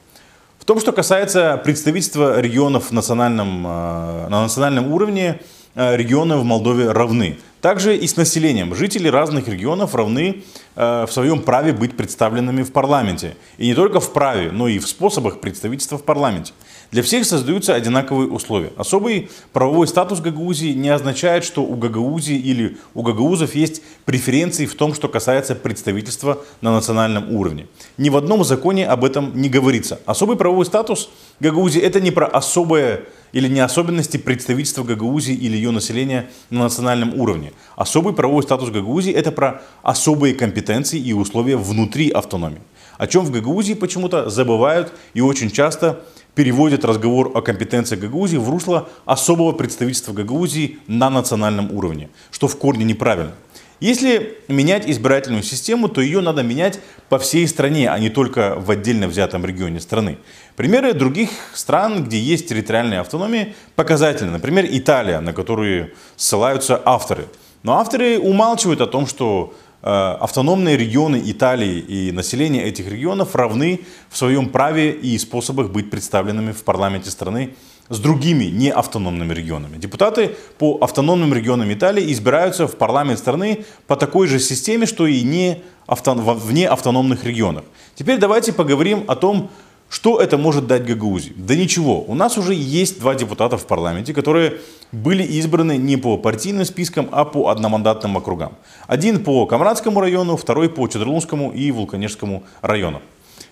В 0.58 0.64
том, 0.64 0.80
что 0.80 0.90
касается 0.90 1.60
представительства 1.62 2.40
регионов 2.40 2.90
национальном, 2.90 3.64
э, 3.64 4.28
на 4.28 4.42
национальном 4.42 4.92
уровне, 4.92 5.40
э, 5.76 5.96
регионы 5.96 6.36
в 6.36 6.44
Молдове 6.44 6.90
равны. 6.90 7.38
Также 7.60 7.96
и 7.96 8.08
с 8.08 8.16
населением. 8.16 8.74
Жители 8.74 9.06
разных 9.06 9.48
регионов 9.48 9.94
равны 9.94 10.42
в 10.76 11.08
своем 11.08 11.40
праве 11.40 11.72
быть 11.72 11.96
представленными 11.96 12.62
в 12.62 12.72
парламенте. 12.72 13.36
И 13.58 13.66
не 13.68 13.74
только 13.74 14.00
в 14.00 14.12
праве, 14.12 14.50
но 14.50 14.68
и 14.68 14.78
в 14.78 14.86
способах 14.86 15.40
представительства 15.40 15.96
в 15.96 16.02
парламенте. 16.02 16.52
Для 16.90 17.02
всех 17.02 17.24
создаются 17.24 17.74
одинаковые 17.74 18.28
условия. 18.28 18.72
Особый 18.76 19.30
правовой 19.52 19.88
статус 19.88 20.20
Гагаузии 20.20 20.72
не 20.72 20.88
означает, 20.88 21.44
что 21.44 21.62
у 21.64 21.74
Гагаузии 21.76 22.36
или 22.36 22.76
у 22.94 23.02
гагаузов 23.02 23.54
есть 23.54 23.82
преференции 24.04 24.66
в 24.66 24.74
том, 24.74 24.94
что 24.94 25.08
касается 25.08 25.54
представительства 25.54 26.38
на 26.60 26.72
национальном 26.72 27.34
уровне. 27.34 27.66
Ни 27.98 28.10
в 28.10 28.16
одном 28.16 28.44
законе 28.44 28.86
об 28.86 29.04
этом 29.04 29.32
не 29.40 29.48
говорится. 29.48 30.00
Особый 30.06 30.36
правовой 30.36 30.66
статус 30.66 31.10
Гагаузии 31.40 31.80
это 31.80 32.00
не 32.00 32.10
про 32.10 32.26
особое 32.26 33.04
или 33.32 33.48
не 33.48 33.60
особенности 33.60 34.16
представительства 34.16 34.84
Гагаузии 34.84 35.34
или 35.34 35.56
ее 35.56 35.72
населения 35.72 36.30
на 36.50 36.64
национальном 36.64 37.20
уровне. 37.20 37.52
Особый 37.76 38.14
правовой 38.14 38.44
статус 38.44 38.70
Гагаузии 38.70 39.12
это 39.12 39.32
про 39.32 39.62
особые 39.82 40.34
компетенции 40.34 41.00
и 41.00 41.12
условия 41.12 41.56
внутри 41.56 42.10
автономии. 42.10 42.62
О 42.96 43.08
чем 43.08 43.24
в 43.24 43.32
Гагаузии 43.32 43.74
почему-то 43.74 44.30
забывают 44.30 44.92
и 45.14 45.20
очень 45.20 45.50
часто 45.50 46.04
переводит 46.34 46.84
разговор 46.84 47.30
о 47.34 47.42
компетенции 47.42 47.96
Гагаузии 47.96 48.36
в 48.36 48.48
русло 48.48 48.88
особого 49.04 49.52
представительства 49.52 50.12
Гагаузии 50.12 50.78
на 50.86 51.10
национальном 51.10 51.72
уровне, 51.72 52.10
что 52.30 52.48
в 52.48 52.56
корне 52.58 52.84
неправильно. 52.84 53.32
Если 53.80 54.38
менять 54.48 54.88
избирательную 54.88 55.42
систему, 55.42 55.88
то 55.88 56.00
ее 56.00 56.20
надо 56.20 56.42
менять 56.42 56.80
по 57.08 57.18
всей 57.18 57.46
стране, 57.46 57.90
а 57.90 57.98
не 57.98 58.08
только 58.08 58.54
в 58.56 58.70
отдельно 58.70 59.08
взятом 59.08 59.44
регионе 59.44 59.80
страны. 59.80 60.16
Примеры 60.56 60.94
других 60.94 61.30
стран, 61.52 62.04
где 62.04 62.18
есть 62.18 62.48
территориальная 62.48 63.00
автономия, 63.00 63.54
показательны. 63.74 64.30
Например, 64.30 64.64
Италия, 64.70 65.20
на 65.20 65.32
которую 65.32 65.92
ссылаются 66.16 66.80
авторы. 66.84 67.26
Но 67.62 67.78
авторы 67.78 68.18
умалчивают 68.18 68.80
о 68.80 68.86
том, 68.86 69.06
что 69.06 69.54
автономные 69.84 70.78
регионы 70.78 71.20
Италии 71.26 71.78
и 71.78 72.10
население 72.10 72.64
этих 72.64 72.90
регионов 72.90 73.34
равны 73.34 73.80
в 74.08 74.16
своем 74.16 74.48
праве 74.48 74.92
и 74.92 75.18
способах 75.18 75.70
быть 75.70 75.90
представленными 75.90 76.52
в 76.52 76.64
парламенте 76.64 77.10
страны 77.10 77.54
с 77.90 77.98
другими 77.98 78.44
неавтономными 78.46 79.34
регионами. 79.34 79.76
Депутаты 79.76 80.36
по 80.58 80.78
автономным 80.80 81.34
регионам 81.34 81.70
Италии 81.70 82.10
избираются 82.12 82.66
в 82.66 82.76
парламент 82.76 83.18
страны 83.18 83.66
по 83.86 83.96
такой 83.96 84.26
же 84.26 84.40
системе, 84.40 84.86
что 84.86 85.06
и 85.06 85.20
не 85.22 85.62
авто... 85.86 86.14
вне 86.14 86.66
автономных 86.66 87.24
регионах. 87.24 87.64
Теперь 87.94 88.18
давайте 88.18 88.54
поговорим 88.54 89.04
о 89.06 89.16
том, 89.16 89.50
Что 89.88 90.20
это 90.20 90.36
может 90.38 90.66
дать 90.66 90.84
Гагаузии? 90.84 91.32
Да 91.36 91.54
ничего. 91.54 92.02
У 92.02 92.14
нас 92.14 92.36
уже 92.36 92.52
есть 92.54 92.98
два 93.00 93.14
депутата 93.14 93.56
в 93.56 93.66
парламенте, 93.66 94.12
которые 94.12 94.60
были 94.92 95.22
избраны 95.22 95.76
не 95.76 95.96
по 95.96 96.16
партийным 96.16 96.64
спискам, 96.64 97.08
а 97.12 97.24
по 97.24 97.48
одномандатным 97.48 98.16
округам. 98.16 98.54
Один 98.86 99.22
по 99.22 99.46
Камрадскому 99.46 100.00
району, 100.00 100.36
второй 100.36 100.68
по 100.68 100.86
Чедралунскому 100.88 101.52
и 101.52 101.70
Вулканежскому 101.70 102.42
району. 102.60 103.02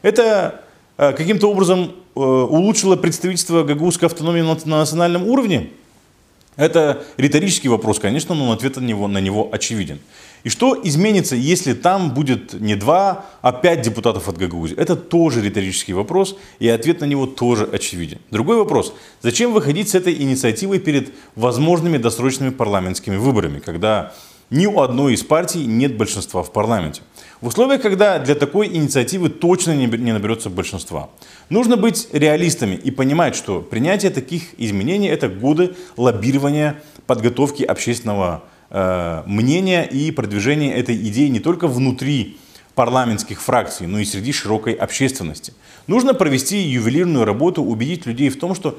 Это 0.02 0.62
э, 0.98 1.12
каким-то 1.12 1.50
образом 1.50 1.92
э, 2.14 2.20
улучшило 2.20 2.96
представительство 2.96 3.62
гагаузской 3.62 4.08
автономии 4.08 4.42
на 4.42 4.78
национальном 4.78 5.28
уровне? 5.28 5.70
Это 6.56 7.02
риторический 7.16 7.68
вопрос, 7.68 7.98
конечно, 7.98 8.34
но 8.34 8.52
ответ 8.52 8.76
на 8.76 8.84
него, 8.84 9.08
на 9.08 9.18
него 9.18 9.48
очевиден. 9.52 10.00
И 10.44 10.48
что 10.48 10.78
изменится, 10.82 11.36
если 11.36 11.72
там 11.72 12.12
будет 12.14 12.54
не 12.54 12.74
два, 12.74 13.26
а 13.42 13.52
пять 13.52 13.82
депутатов 13.82 14.28
от 14.28 14.36
Гагаузии? 14.36 14.76
Это 14.76 14.96
тоже 14.96 15.40
риторический 15.40 15.92
вопрос, 15.92 16.36
и 16.58 16.68
ответ 16.68 17.00
на 17.00 17.04
него 17.04 17.26
тоже 17.26 17.64
очевиден. 17.64 18.18
Другой 18.30 18.56
вопрос. 18.56 18.92
Зачем 19.20 19.52
выходить 19.52 19.90
с 19.90 19.94
этой 19.94 20.20
инициативой 20.20 20.80
перед 20.80 21.12
возможными 21.36 21.98
досрочными 21.98 22.50
парламентскими 22.50 23.16
выборами, 23.16 23.60
когда 23.60 24.12
ни 24.50 24.66
у 24.66 24.80
одной 24.80 25.14
из 25.14 25.22
партий 25.22 25.64
нет 25.64 25.96
большинства 25.96 26.42
в 26.42 26.52
парламенте? 26.52 27.02
В 27.40 27.46
условиях, 27.46 27.80
когда 27.82 28.18
для 28.18 28.34
такой 28.34 28.68
инициативы 28.68 29.28
точно 29.28 29.74
не 29.74 30.12
наберется 30.12 30.50
большинства. 30.50 31.10
Нужно 31.50 31.76
быть 31.76 32.08
реалистами 32.12 32.74
и 32.74 32.90
понимать, 32.90 33.34
что 33.34 33.60
принятие 33.60 34.10
таких 34.10 34.54
изменений– 34.58 35.08
это 35.08 35.28
годы 35.28 35.74
лоббирования, 35.96 36.82
подготовки 37.06 37.62
общественного 37.64 38.44
мнения 38.72 39.84
и 39.84 40.10
продвижения 40.10 40.74
этой 40.74 40.96
идеи 40.96 41.28
не 41.28 41.40
только 41.40 41.68
внутри 41.68 42.38
парламентских 42.74 43.42
фракций, 43.42 43.86
но 43.86 43.98
и 43.98 44.04
среди 44.04 44.32
широкой 44.32 44.72
общественности. 44.72 45.52
Нужно 45.86 46.14
провести 46.14 46.58
ювелирную 46.58 47.24
работу, 47.24 47.62
убедить 47.62 48.06
людей 48.06 48.30
в 48.30 48.38
том, 48.38 48.54
что 48.54 48.78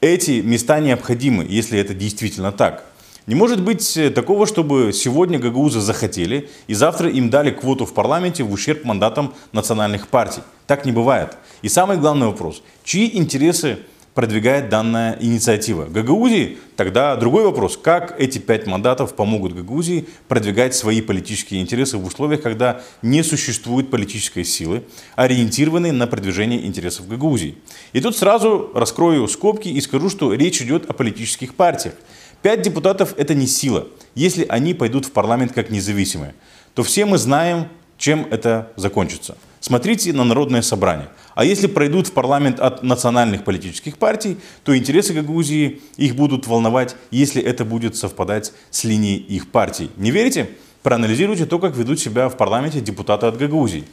эти 0.00 0.40
места 0.40 0.80
необходимы, 0.80 1.46
если 1.48 1.78
это 1.78 1.94
действительно 1.94 2.52
так. 2.52 2.84
Не 3.26 3.36
может 3.36 3.62
быть 3.62 3.96
э, 3.96 4.10
такого, 4.10 4.48
чтобы 4.48 4.92
сегодня 4.92 5.38
гагаузы 5.38 5.80
захотели 5.80 6.50
и 6.66 6.74
завтра 6.74 7.08
им 7.08 7.30
дали 7.30 7.52
квоту 7.52 7.86
в 7.86 7.94
парламенте 7.94 8.42
в 8.42 8.50
ущерб 8.50 8.84
мандатам 8.84 9.34
национальных 9.52 10.08
партий. 10.08 10.42
Так 10.66 10.84
не 10.84 10.90
бывает. 10.90 11.36
И 11.62 11.68
самый 11.68 11.98
главный 11.98 12.26
вопрос. 12.26 12.64
Чьи 12.82 13.16
интересы 13.16 13.78
продвигает 14.14 14.68
данная 14.68 15.16
инициатива? 15.20 15.86
Гагаузии? 15.86 16.58
Тогда 16.76 17.16
другой 17.16 17.44
вопрос. 17.44 17.76
Как 17.76 18.18
эти 18.20 18.38
пять 18.38 18.66
мандатов 18.66 19.14
помогут 19.14 19.54
Гагаузии 19.54 20.06
продвигать 20.28 20.74
свои 20.74 21.00
политические 21.00 21.60
интересы 21.60 21.96
в 21.98 22.06
условиях, 22.06 22.42
когда 22.42 22.82
не 23.00 23.22
существует 23.22 23.90
политической 23.90 24.44
силы, 24.44 24.84
ориентированной 25.16 25.92
на 25.92 26.06
продвижение 26.06 26.66
интересов 26.66 27.08
Гагаузии? 27.08 27.56
И 27.92 28.00
тут 28.00 28.16
сразу 28.16 28.70
раскрою 28.74 29.26
скобки 29.28 29.68
и 29.68 29.80
скажу, 29.80 30.08
что 30.08 30.32
речь 30.34 30.60
идет 30.60 30.88
о 30.90 30.92
политических 30.92 31.54
партиях. 31.54 31.94
Пять 32.42 32.62
депутатов– 32.62 33.14
это 33.16 33.34
не 33.34 33.46
сила. 33.46 33.86
Если 34.14 34.44
они 34.48 34.74
пойдут 34.74 35.06
в 35.06 35.12
парламент 35.12 35.52
как 35.52 35.70
независимые, 35.70 36.34
то 36.74 36.82
все 36.82 37.04
мы 37.04 37.16
знаем, 37.16 37.68
чем 37.98 38.26
это 38.30 38.72
закончится. 38.76 39.36
Смотрите 39.62 40.12
на 40.12 40.24
народное 40.24 40.60
собрание. 40.60 41.08
А 41.36 41.44
если 41.44 41.68
пройдут 41.68 42.08
в 42.08 42.12
парламент 42.12 42.58
от 42.58 42.82
национальных 42.82 43.44
политических 43.44 43.96
партий, 43.96 44.36
то 44.64 44.76
интересы 44.76 45.14
Гагаузии 45.14 45.80
их 45.96 46.16
будут 46.16 46.48
волновать, 46.48 46.96
если 47.12 47.40
это 47.40 47.64
будет 47.64 47.94
совпадать 47.94 48.52
с 48.70 48.82
линией 48.82 49.18
их 49.18 49.52
партий. 49.52 49.88
Не 49.96 50.10
верите? 50.10 50.50
Проанализируйте 50.82 51.46
то, 51.46 51.60
как 51.60 51.76
ведут 51.76 52.00
себя 52.00 52.28
в 52.28 52.36
парламенте 52.36 52.80
депутаты 52.80 53.26
от 53.26 53.38
Гагаузии. 53.38 53.84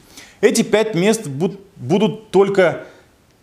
Эти 0.42 0.64
пять 0.64 0.96
мест 0.96 1.28
будут 1.28 2.32
только 2.32 2.88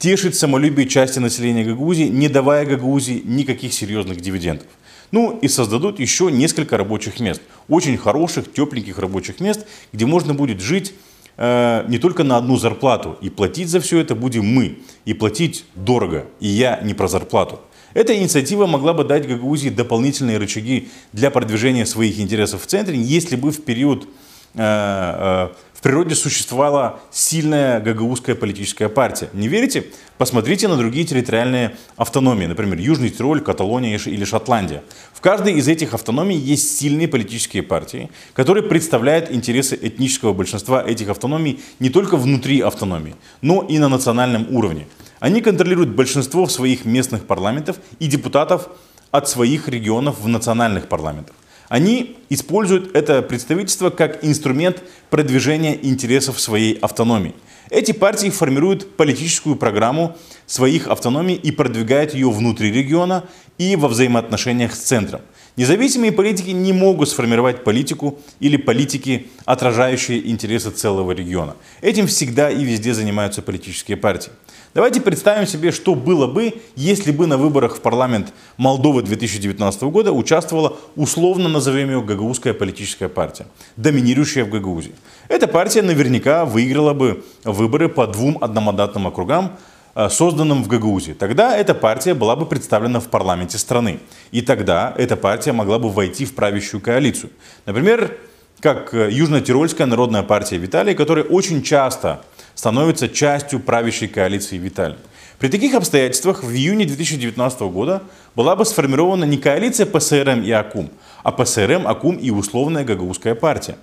тешить 0.00 0.34
самолюбие 0.34 0.88
части 0.88 1.20
населения 1.20 1.64
Гагаузии, 1.64 2.08
не 2.08 2.28
давая 2.28 2.66
Гагаузии 2.66 3.22
никаких 3.24 3.72
серьезных 3.72 4.20
дивидендов. 4.20 4.66
Ну 5.12 5.38
и 5.40 5.46
создадут 5.46 6.00
еще 6.00 6.32
несколько 6.32 6.76
рабочих 6.76 7.20
мест. 7.20 7.40
Очень 7.68 7.96
хороших, 7.96 8.52
тепленьких 8.52 8.98
рабочих 8.98 9.38
мест, 9.38 9.64
где 9.92 10.06
можно 10.06 10.34
будет 10.34 10.60
жить 10.60 10.92
не 11.38 11.98
только 11.98 12.24
на 12.24 12.38
одну 12.38 12.56
зарплату. 12.56 13.18
И 13.20 13.28
платить 13.28 13.68
за 13.68 13.80
все 13.80 13.98
это 13.98 14.14
будем 14.14 14.46
мы. 14.46 14.78
И 15.04 15.12
платить 15.12 15.64
дорого. 15.74 16.24
И 16.40 16.48
я 16.48 16.80
не 16.82 16.94
про 16.94 17.08
зарплату. 17.08 17.60
Эта 17.96 18.14
инициатива 18.14 18.66
могла 18.66 18.92
бы 18.92 19.04
дать 19.04 19.26
Гагаузии 19.26 19.70
дополнительные 19.70 20.36
рычаги 20.36 20.88
для 21.14 21.30
продвижения 21.30 21.86
своих 21.86 22.20
интересов 22.20 22.62
в 22.62 22.66
центре, 22.66 22.98
если 22.98 23.36
бы 23.36 23.50
в 23.50 23.64
период 23.64 24.06
э, 24.54 24.58
э, 24.58 25.48
в 25.76 25.82
природе 25.82 26.14
существовала 26.14 27.00
сильная 27.12 27.80
гагаузская 27.80 28.34
политическая 28.34 28.88
партия. 28.88 29.28
Не 29.34 29.46
верите? 29.46 29.84
Посмотрите 30.16 30.68
на 30.68 30.76
другие 30.78 31.04
территориальные 31.04 31.76
автономии, 31.96 32.46
например, 32.46 32.78
Южный 32.78 33.10
Тироль, 33.10 33.42
Каталония 33.42 33.98
или 33.98 34.24
Шотландия. 34.24 34.82
В 35.12 35.20
каждой 35.20 35.52
из 35.52 35.68
этих 35.68 35.92
автономий 35.92 36.38
есть 36.38 36.78
сильные 36.78 37.08
политические 37.08 37.62
партии, 37.62 38.08
которые 38.32 38.62
представляют 38.62 39.30
интересы 39.30 39.78
этнического 39.80 40.32
большинства 40.32 40.82
этих 40.82 41.10
автономий 41.10 41.60
не 41.78 41.90
только 41.90 42.16
внутри 42.16 42.62
автономии, 42.62 43.14
но 43.42 43.62
и 43.62 43.78
на 43.78 43.90
национальном 43.90 44.46
уровне. 44.48 44.86
Они 45.20 45.42
контролируют 45.42 45.90
большинство 45.90 46.48
своих 46.48 46.86
местных 46.86 47.26
парламентов 47.26 47.76
и 47.98 48.06
депутатов 48.06 48.70
от 49.10 49.28
своих 49.28 49.68
регионов 49.68 50.20
в 50.20 50.28
национальных 50.28 50.88
парламентах. 50.88 51.36
Они 51.68 52.16
используют 52.28 52.94
это 52.94 53.22
представительство 53.22 53.90
как 53.90 54.24
инструмент 54.24 54.82
продвижения 55.10 55.78
интересов 55.82 56.40
своей 56.40 56.74
автономии. 56.74 57.34
Эти 57.70 57.92
партии 57.92 58.30
формируют 58.30 58.96
политическую 58.96 59.56
программу 59.56 60.16
своих 60.46 60.86
автономий 60.86 61.34
и 61.34 61.50
продвигают 61.50 62.14
ее 62.14 62.30
внутри 62.30 62.70
региона 62.70 63.24
и 63.58 63.74
во 63.74 63.88
взаимоотношениях 63.88 64.74
с 64.74 64.78
центром. 64.78 65.20
Независимые 65.56 66.12
политики 66.12 66.50
не 66.50 66.74
могут 66.74 67.08
сформировать 67.08 67.64
политику 67.64 68.20
или 68.40 68.58
политики, 68.58 69.28
отражающие 69.46 70.30
интересы 70.30 70.70
целого 70.70 71.12
региона. 71.12 71.56
Этим 71.80 72.06
всегда 72.06 72.50
и 72.50 72.62
везде 72.62 72.92
занимаются 72.92 73.40
политические 73.40 73.96
партии. 73.96 74.30
Давайте 74.76 75.00
представим 75.00 75.46
себе, 75.46 75.72
что 75.72 75.94
было 75.94 76.26
бы, 76.26 76.52
если 76.74 77.10
бы 77.10 77.26
на 77.26 77.38
выборах 77.38 77.76
в 77.76 77.80
парламент 77.80 78.34
Молдовы 78.58 79.00
2019 79.00 79.82
года 79.84 80.12
участвовала, 80.12 80.76
условно 80.96 81.48
назовем 81.48 81.88
ее, 81.88 82.02
гагаузская 82.02 82.52
политическая 82.52 83.08
партия, 83.08 83.46
доминирующая 83.78 84.44
в 84.44 84.50
Гагаузии. 84.50 84.94
Эта 85.28 85.48
партия 85.48 85.80
наверняка 85.80 86.44
выиграла 86.44 86.92
бы 86.92 87.24
выборы 87.42 87.88
по 87.88 88.06
двум 88.06 88.36
одномандатным 88.38 89.06
округам, 89.06 89.56
э, 89.94 90.10
созданным 90.10 90.62
в 90.62 90.68
Гагаузии. 90.68 91.12
Тогда 91.12 91.56
эта 91.56 91.72
партия 91.72 92.12
была 92.12 92.36
бы 92.36 92.44
представлена 92.44 93.00
в 93.00 93.08
парламенте 93.08 93.56
страны. 93.56 94.00
И 94.30 94.42
тогда 94.42 94.92
эта 94.98 95.16
партия 95.16 95.52
могла 95.52 95.78
бы 95.78 95.88
войти 95.88 96.26
в 96.26 96.34
правящую 96.34 96.82
коалицию. 96.82 97.30
Например, 97.64 98.14
как 98.60 98.92
э, 98.92 99.10
Южно-Тирольская 99.10 99.86
народная 99.86 100.22
партия 100.22 100.58
Виталия, 100.58 100.94
которая 100.94 101.24
очень 101.24 101.62
часто 101.62 102.20
становится 102.56 103.08
частью 103.08 103.60
правящей 103.60 104.08
коалиции 104.08 104.56
Виталий. 104.56 104.96
При 105.38 105.48
таких 105.48 105.74
обстоятельствах 105.74 106.42
в 106.42 106.50
июне 106.50 106.86
2019 106.86 107.60
года 107.60 108.02
была 108.34 108.56
бы 108.56 108.64
сформирована 108.64 109.24
не 109.24 109.36
коалиция 109.36 109.86
ПСРМ 109.86 110.42
и 110.42 110.50
АКУМ, 110.50 110.90
а 111.22 111.30
ПСРМ, 111.30 111.86
АКУМ 111.86 112.16
и 112.16 112.30
условная 112.30 112.84
Гагаузская 112.84 113.34
партия. 113.34 113.76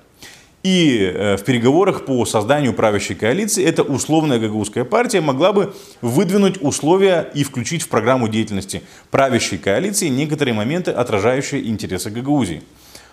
И 0.64 0.98
э, 0.98 1.36
в 1.36 1.44
переговорах 1.44 2.06
по 2.06 2.26
созданию 2.26 2.74
правящей 2.74 3.18
коалиции 3.18 3.64
эта 3.64 3.84
условная 3.84 4.40
гагаузская 4.40 4.86
партия 4.86 5.20
могла 5.20 5.52
бы 5.52 5.76
выдвинуть 6.02 6.62
условия 6.62 7.30
и 7.34 7.44
включить 7.44 7.82
в 7.82 7.90
программу 7.90 8.30
деятельности 8.30 8.82
правящей 9.12 9.58
коалиции 9.58 10.08
некоторые 10.08 10.54
моменты, 10.54 10.92
отражающие 10.92 11.68
интересы 11.68 12.10
Гагаузии. 12.12 12.64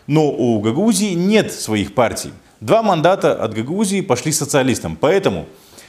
Но 0.06 0.30
у 0.30 0.60
Гагаузии 0.60 1.14
нет 1.14 1.52
своих 1.52 1.92
партий. 1.92 2.30
Два 2.60 2.82
мандата 2.82 3.32
от 3.32 3.54
Гагаузии 3.54 4.02
пошли 4.02 4.32
социалистам. 4.32 4.94
Поэтому 5.00 5.46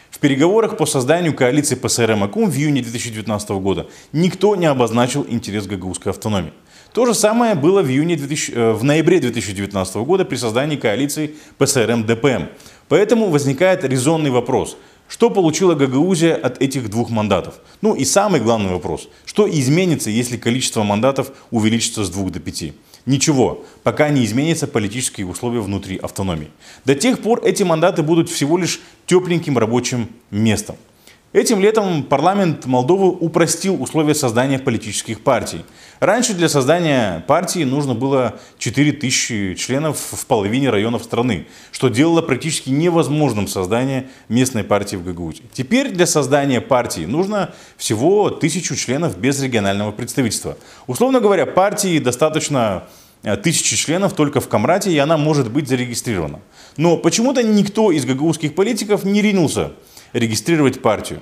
в 0.10 0.20
переговорах 0.20 0.78
по 0.78 0.86
созданию 0.86 1.36
коалиции 1.36 1.76
ПСРМ 1.76 2.24
АКУМ 2.24 2.50
в 2.50 2.56
июне 2.56 2.82
2019 2.82 3.50
года 3.50 3.88
никто 4.14 4.56
не 4.56 4.68
обозначил 4.68 5.26
интерес 5.28 5.68
гагаузской 5.68 6.14
автономии. 6.14 6.54
То 6.94 7.06
же 7.06 7.14
самое 7.14 7.56
было 7.56 7.82
в, 7.82 7.90
июне 7.90 8.16
2000, 8.16 8.52
э, 8.52 8.72
в 8.72 8.86
ноябре 8.86 9.20
2019 9.20 9.96
года 9.98 10.24
при 10.24 10.38
создании 10.38 10.78
коалиции 10.78 11.36
ПСРМ-ДПМ. 11.60 12.48
Поэтому 12.88 13.30
возникает 13.30 13.84
резонный 13.84 14.30
вопрос. 14.30 14.78
Что 15.10 15.30
получила 15.30 15.76
Гагаузия 15.76 16.36
от 16.36 16.62
этих 16.62 16.90
двух 16.90 17.10
мандатов? 17.10 17.56
Ну 17.82 17.96
и 17.96 18.06
самый 18.06 18.40
главный 18.40 18.72
вопрос. 18.72 19.10
Что 19.26 19.50
изменится, 19.50 20.10
если 20.10 20.38
количество 20.38 20.84
мандатов 20.84 21.34
увеличится 21.52 22.06
с 22.06 22.10
двух 22.10 22.32
до 22.32 22.40
пяти? 22.40 22.74
Ничего, 23.06 23.66
пока 23.84 24.10
не 24.10 24.26
изменятся 24.26 24.68
политические 24.68 25.26
условия 25.26 25.62
внутри 25.62 25.98
автономии. 25.98 26.52
До 26.86 26.94
тех 26.94 27.20
пор 27.20 27.44
эти 27.44 27.64
мандаты 27.64 28.04
будут 28.04 28.30
всего 28.30 28.58
лишь 28.58 28.80
тепленьким 29.08 29.58
рабочим 29.58 30.10
местом. 30.30 30.76
Этим 31.34 31.62
летом 31.62 32.04
парламент 32.04 32.66
Молдовы 32.66 33.08
упростил 33.08 33.82
условия 33.82 34.14
создания 34.14 34.60
политических 34.60 35.22
партий. 35.22 35.64
Раньше 36.02 36.34
для 36.34 36.50
создания 36.50 37.24
партии 37.26 37.64
нужно 37.64 37.96
было 37.96 38.38
4000 38.58 39.56
членов 39.56 39.98
в 39.98 40.26
половине 40.26 40.70
районов 40.70 41.06
страны, 41.06 41.48
что 41.72 41.88
делало 41.88 42.22
практически 42.22 42.70
невозможным 42.70 43.48
создание 43.48 44.10
местной 44.28 44.66
партии 44.66 44.98
в 44.98 45.06
Гагаузии. 45.06 45.46
Теперь 45.54 45.92
для 45.92 46.06
создания 46.06 46.60
партии 46.60 47.06
нужно 47.06 47.54
всего 47.78 48.26
1000 48.26 48.76
членов 48.76 49.18
без 49.18 49.42
регионального 49.42 49.94
представительства. 49.94 50.58
Условно 50.86 51.22
говоря, 51.22 51.46
партии 51.46 52.00
достаточно 52.00 52.84
э, 53.24 53.38
тысячи 53.38 53.78
членов 53.78 54.12
только 54.12 54.42
в 54.42 54.50
Камрате, 54.50 54.92
и 54.92 54.98
она 54.98 55.16
может 55.16 55.50
быть 55.50 55.70
зарегистрирована. 55.70 56.42
Но 56.76 56.98
почему-то 56.98 57.42
никто 57.42 57.90
из 57.94 58.04
гагаузских 58.04 58.54
политиков 58.54 59.06
не 59.06 59.22
ринулся 59.22 59.72
регистрировать 60.14 60.82
партию. 60.82 61.22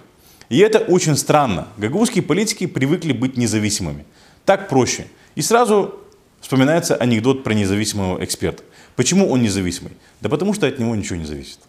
И 0.49 0.57
это 0.59 0.79
очень 0.79 1.15
странно. 1.15 1.67
Гагаузские 1.77 2.23
политики 2.23 2.65
привыкли 2.65 3.13
быть 3.13 3.37
независимыми. 3.37 4.05
Так 4.45 4.67
проще. 4.67 5.07
И 5.35 5.41
сразу 5.41 5.99
вспоминается 6.41 6.95
анекдот 6.95 7.43
про 7.43 7.53
независимого 7.53 8.23
эксперта. 8.23 8.63
Почему 8.95 9.29
он 9.29 9.41
независимый? 9.41 9.93
Да 10.21 10.29
потому 10.29 10.53
что 10.53 10.67
от 10.67 10.79
него 10.79 10.95
ничего 10.95 11.17
не 11.17 11.25
зависит. 11.25 11.59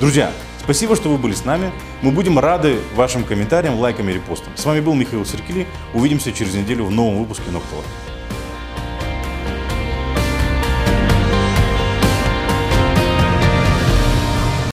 Друзья, 0.00 0.32
спасибо, 0.64 0.96
что 0.96 1.10
вы 1.10 1.18
были 1.18 1.34
с 1.34 1.44
нами. 1.44 1.70
Мы 2.00 2.10
будем 2.10 2.38
рады 2.38 2.78
вашим 2.94 3.22
комментариям, 3.22 3.78
лайкам 3.78 4.08
и 4.08 4.14
репостам. 4.14 4.56
С 4.56 4.64
вами 4.64 4.80
был 4.80 4.94
Михаил 4.94 5.26
Серкили. 5.26 5.66
Увидимся 5.92 6.32
через 6.32 6.54
неделю 6.54 6.86
в 6.86 6.90
новом 6.90 7.18
выпуске 7.18 7.50
Ноктала. 7.50 7.84